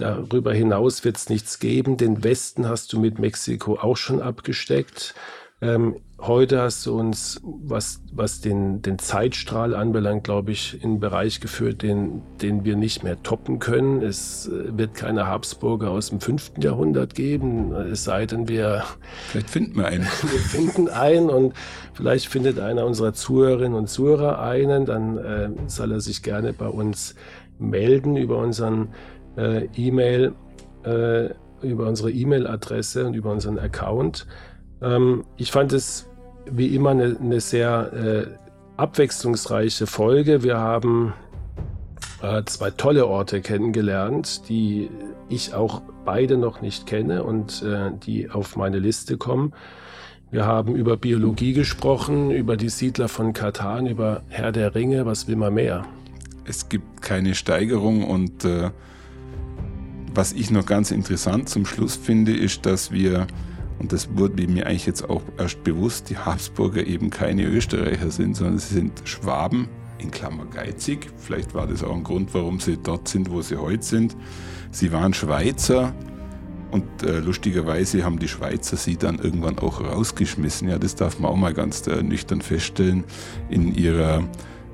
Darüber 0.00 0.54
hinaus 0.54 1.04
wird 1.04 1.18
es 1.18 1.28
nichts 1.28 1.58
geben. 1.58 1.98
Den 1.98 2.24
Westen 2.24 2.66
hast 2.66 2.90
du 2.94 2.98
mit 2.98 3.18
Mexiko 3.18 3.74
auch 3.74 3.98
schon 3.98 4.22
abgesteckt. 4.22 5.14
Ähm, 5.60 5.96
heute 6.18 6.62
hast 6.62 6.86
du 6.86 6.98
uns, 6.98 7.38
was, 7.44 8.00
was 8.10 8.40
den, 8.40 8.80
den 8.80 8.98
Zeitstrahl 8.98 9.74
anbelangt, 9.74 10.24
glaube 10.24 10.52
ich, 10.52 10.82
in 10.82 10.92
einen 10.92 11.00
Bereich 11.00 11.40
geführt, 11.40 11.82
den, 11.82 12.22
den 12.40 12.64
wir 12.64 12.76
nicht 12.76 13.02
mehr 13.04 13.22
toppen 13.22 13.58
können. 13.58 14.00
Es 14.00 14.48
äh, 14.48 14.74
wird 14.74 14.94
keine 14.94 15.26
Habsburger 15.26 15.90
aus 15.90 16.08
dem 16.08 16.20
fünften 16.20 16.62
Jahrhundert 16.62 17.14
geben, 17.14 17.74
es 17.74 18.04
sei 18.04 18.24
denn, 18.24 18.48
wir. 18.48 18.84
Vielleicht 19.28 19.50
finden 19.50 19.76
wir 19.76 19.86
einen. 19.86 20.04
Wir 20.22 20.40
finden 20.40 20.88
einen 20.88 21.28
und 21.28 21.52
vielleicht 21.92 22.28
findet 22.28 22.58
einer 22.58 22.86
unserer 22.86 23.12
Zuhörerinnen 23.12 23.76
und 23.76 23.90
Zuhörer 23.90 24.40
einen. 24.40 24.86
Dann 24.86 25.18
äh, 25.18 25.50
soll 25.66 25.92
er 25.92 26.00
sich 26.00 26.22
gerne 26.22 26.54
bei 26.54 26.68
uns 26.68 27.14
melden 27.58 28.16
über 28.16 28.38
unseren 28.38 28.88
äh, 29.36 29.68
E-Mail, 29.76 30.32
äh, 30.84 31.30
über 31.62 31.86
unsere 31.86 32.10
E-Mail-Adresse 32.10 33.06
und 33.06 33.14
über 33.14 33.30
unseren 33.30 33.58
Account. 33.58 34.26
Ähm, 34.82 35.24
ich 35.36 35.50
fand 35.50 35.72
es 35.72 36.08
wie 36.50 36.74
immer 36.74 36.90
eine, 36.90 37.16
eine 37.20 37.40
sehr 37.40 37.92
äh, 37.92 38.26
abwechslungsreiche 38.76 39.86
Folge. 39.86 40.42
Wir 40.42 40.58
haben 40.58 41.12
äh, 42.22 42.42
zwei 42.44 42.70
tolle 42.70 43.06
Orte 43.06 43.40
kennengelernt, 43.40 44.48
die 44.48 44.90
ich 45.28 45.54
auch 45.54 45.82
beide 46.04 46.36
noch 46.36 46.60
nicht 46.60 46.86
kenne 46.86 47.24
und 47.24 47.62
äh, 47.62 47.90
die 48.04 48.30
auf 48.30 48.56
meine 48.56 48.78
Liste 48.78 49.16
kommen. 49.16 49.52
Wir 50.30 50.46
haben 50.46 50.76
über 50.76 50.96
Biologie 50.96 51.52
gesprochen, 51.52 52.30
über 52.30 52.56
die 52.56 52.68
Siedler 52.68 53.08
von 53.08 53.32
Katan, 53.32 53.86
über 53.86 54.22
Herr 54.28 54.52
der 54.52 54.74
Ringe. 54.74 55.04
Was 55.04 55.26
will 55.26 55.36
man 55.36 55.54
mehr? 55.54 55.84
Es 56.44 56.68
gibt 56.68 57.02
keine 57.02 57.34
Steigerung 57.34 58.04
und 58.04 58.44
äh, 58.44 58.70
was 60.14 60.32
ich 60.32 60.50
noch 60.50 60.66
ganz 60.66 60.90
interessant 60.90 61.48
zum 61.48 61.66
Schluss 61.66 61.96
finde, 61.96 62.36
ist, 62.36 62.66
dass 62.66 62.90
wir, 62.90 63.26
und 63.78 63.92
das 63.92 64.08
wurde 64.16 64.46
mir 64.46 64.66
eigentlich 64.66 64.86
jetzt 64.86 65.08
auch 65.08 65.22
erst 65.38 65.62
bewusst, 65.64 66.10
die 66.10 66.16
Habsburger 66.16 66.86
eben 66.86 67.10
keine 67.10 67.44
Österreicher 67.44 68.10
sind, 68.10 68.36
sondern 68.36 68.58
sie 68.58 68.74
sind 68.74 69.02
Schwaben, 69.04 69.68
in 69.98 70.10
Klammer 70.10 70.46
geizig. 70.46 71.10
Vielleicht 71.18 71.54
war 71.54 71.66
das 71.66 71.84
auch 71.84 71.94
ein 71.94 72.04
Grund, 72.04 72.32
warum 72.32 72.58
sie 72.60 72.78
dort 72.82 73.08
sind, 73.08 73.30
wo 73.30 73.42
sie 73.42 73.56
heute 73.56 73.82
sind. 73.82 74.16
Sie 74.70 74.92
waren 74.92 75.14
Schweizer 75.14 75.94
und 76.70 77.02
äh, 77.02 77.18
lustigerweise 77.18 78.04
haben 78.04 78.18
die 78.18 78.28
Schweizer 78.28 78.76
sie 78.76 78.96
dann 78.96 79.18
irgendwann 79.18 79.58
auch 79.58 79.80
rausgeschmissen. 79.80 80.68
Ja, 80.68 80.78
das 80.78 80.94
darf 80.94 81.18
man 81.18 81.30
auch 81.30 81.36
mal 81.36 81.54
ganz 81.54 81.86
äh, 81.86 82.02
nüchtern 82.02 82.40
feststellen. 82.40 83.04
In 83.48 83.74
ihrer 83.74 84.24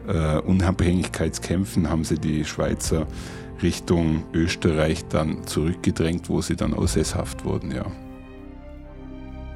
äh, 0.07 0.39
Unabhängigkeitskämpfen 0.39 1.89
haben 1.89 2.05
sie 2.05 2.19
die 2.19 2.45
Schweizer 2.45 3.07
Richtung 3.63 4.25
Österreich 4.33 5.07
dann 5.09 5.47
zurückgedrängt, 5.47 6.29
wo 6.29 6.41
sie 6.41 6.57
dann 6.57 6.75
auch 6.75 6.89
sesshaft 6.89 7.45
wurden, 7.45 7.71
ja. 7.71 7.87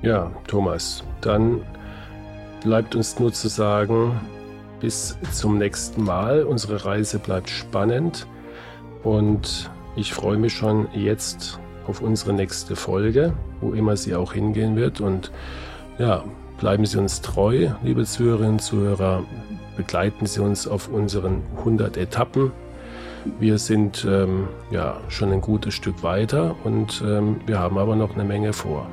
Ja, 0.03 0.31
Thomas, 0.47 1.05
dann 1.21 1.61
bleibt 2.63 2.95
uns 2.95 3.19
nur 3.19 3.33
zu 3.33 3.49
sagen, 3.49 4.19
bis 4.81 5.17
zum 5.33 5.59
nächsten 5.59 6.03
Mal. 6.05 6.45
Unsere 6.45 6.85
Reise 6.85 7.19
bleibt 7.19 7.51
spannend 7.51 8.27
und 9.03 9.71
ich 9.97 10.13
freue 10.13 10.39
mich 10.39 10.55
schon 10.55 10.89
jetzt 10.95 11.59
auf 11.87 12.01
unsere 12.01 12.33
nächste 12.33 12.77
Folge, 12.77 13.35
wo 13.61 13.73
immer 13.73 13.97
sie 13.97 14.15
auch 14.15 14.33
hingehen 14.33 14.77
wird. 14.77 15.01
Und 15.01 15.31
ja, 15.99 16.25
bleiben 16.59 16.87
Sie 16.87 16.99
uns 16.99 17.21
treu, 17.21 17.71
liebe 17.83 18.05
Zuhörerinnen 18.05 18.53
und 18.53 18.63
Zuhörer. 18.63 19.25
Begleiten 19.77 20.27
Sie 20.27 20.41
uns 20.41 20.67
auf 20.67 20.89
unseren 20.89 21.43
100 21.59 21.97
Etappen 21.97 22.53
wir 23.39 23.59
sind 23.59 24.07
ähm, 24.09 24.49
ja 24.71 25.01
schon 25.09 25.33
ein 25.33 25.41
gutes 25.41 25.75
Stück 25.75 26.03
weiter 26.03 26.57
und 26.65 27.03
ähm, 27.07 27.41
wir 27.47 27.59
haben 27.59 27.79
aber 27.79 27.97
noch 27.97 28.15
eine 28.15 28.25
Menge 28.25 28.53
vor. 28.53 28.87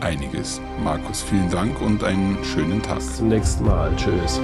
Einiges. 0.00 0.60
Markus, 0.84 1.22
vielen 1.22 1.50
Dank 1.50 1.80
und 1.80 2.04
einen 2.04 2.38
schönen 2.44 2.82
Tag. 2.82 2.96
Bis 2.96 3.16
zum 3.16 3.28
nächsten 3.28 3.64
Mal. 3.64 3.90
Tschüss. 3.96 4.40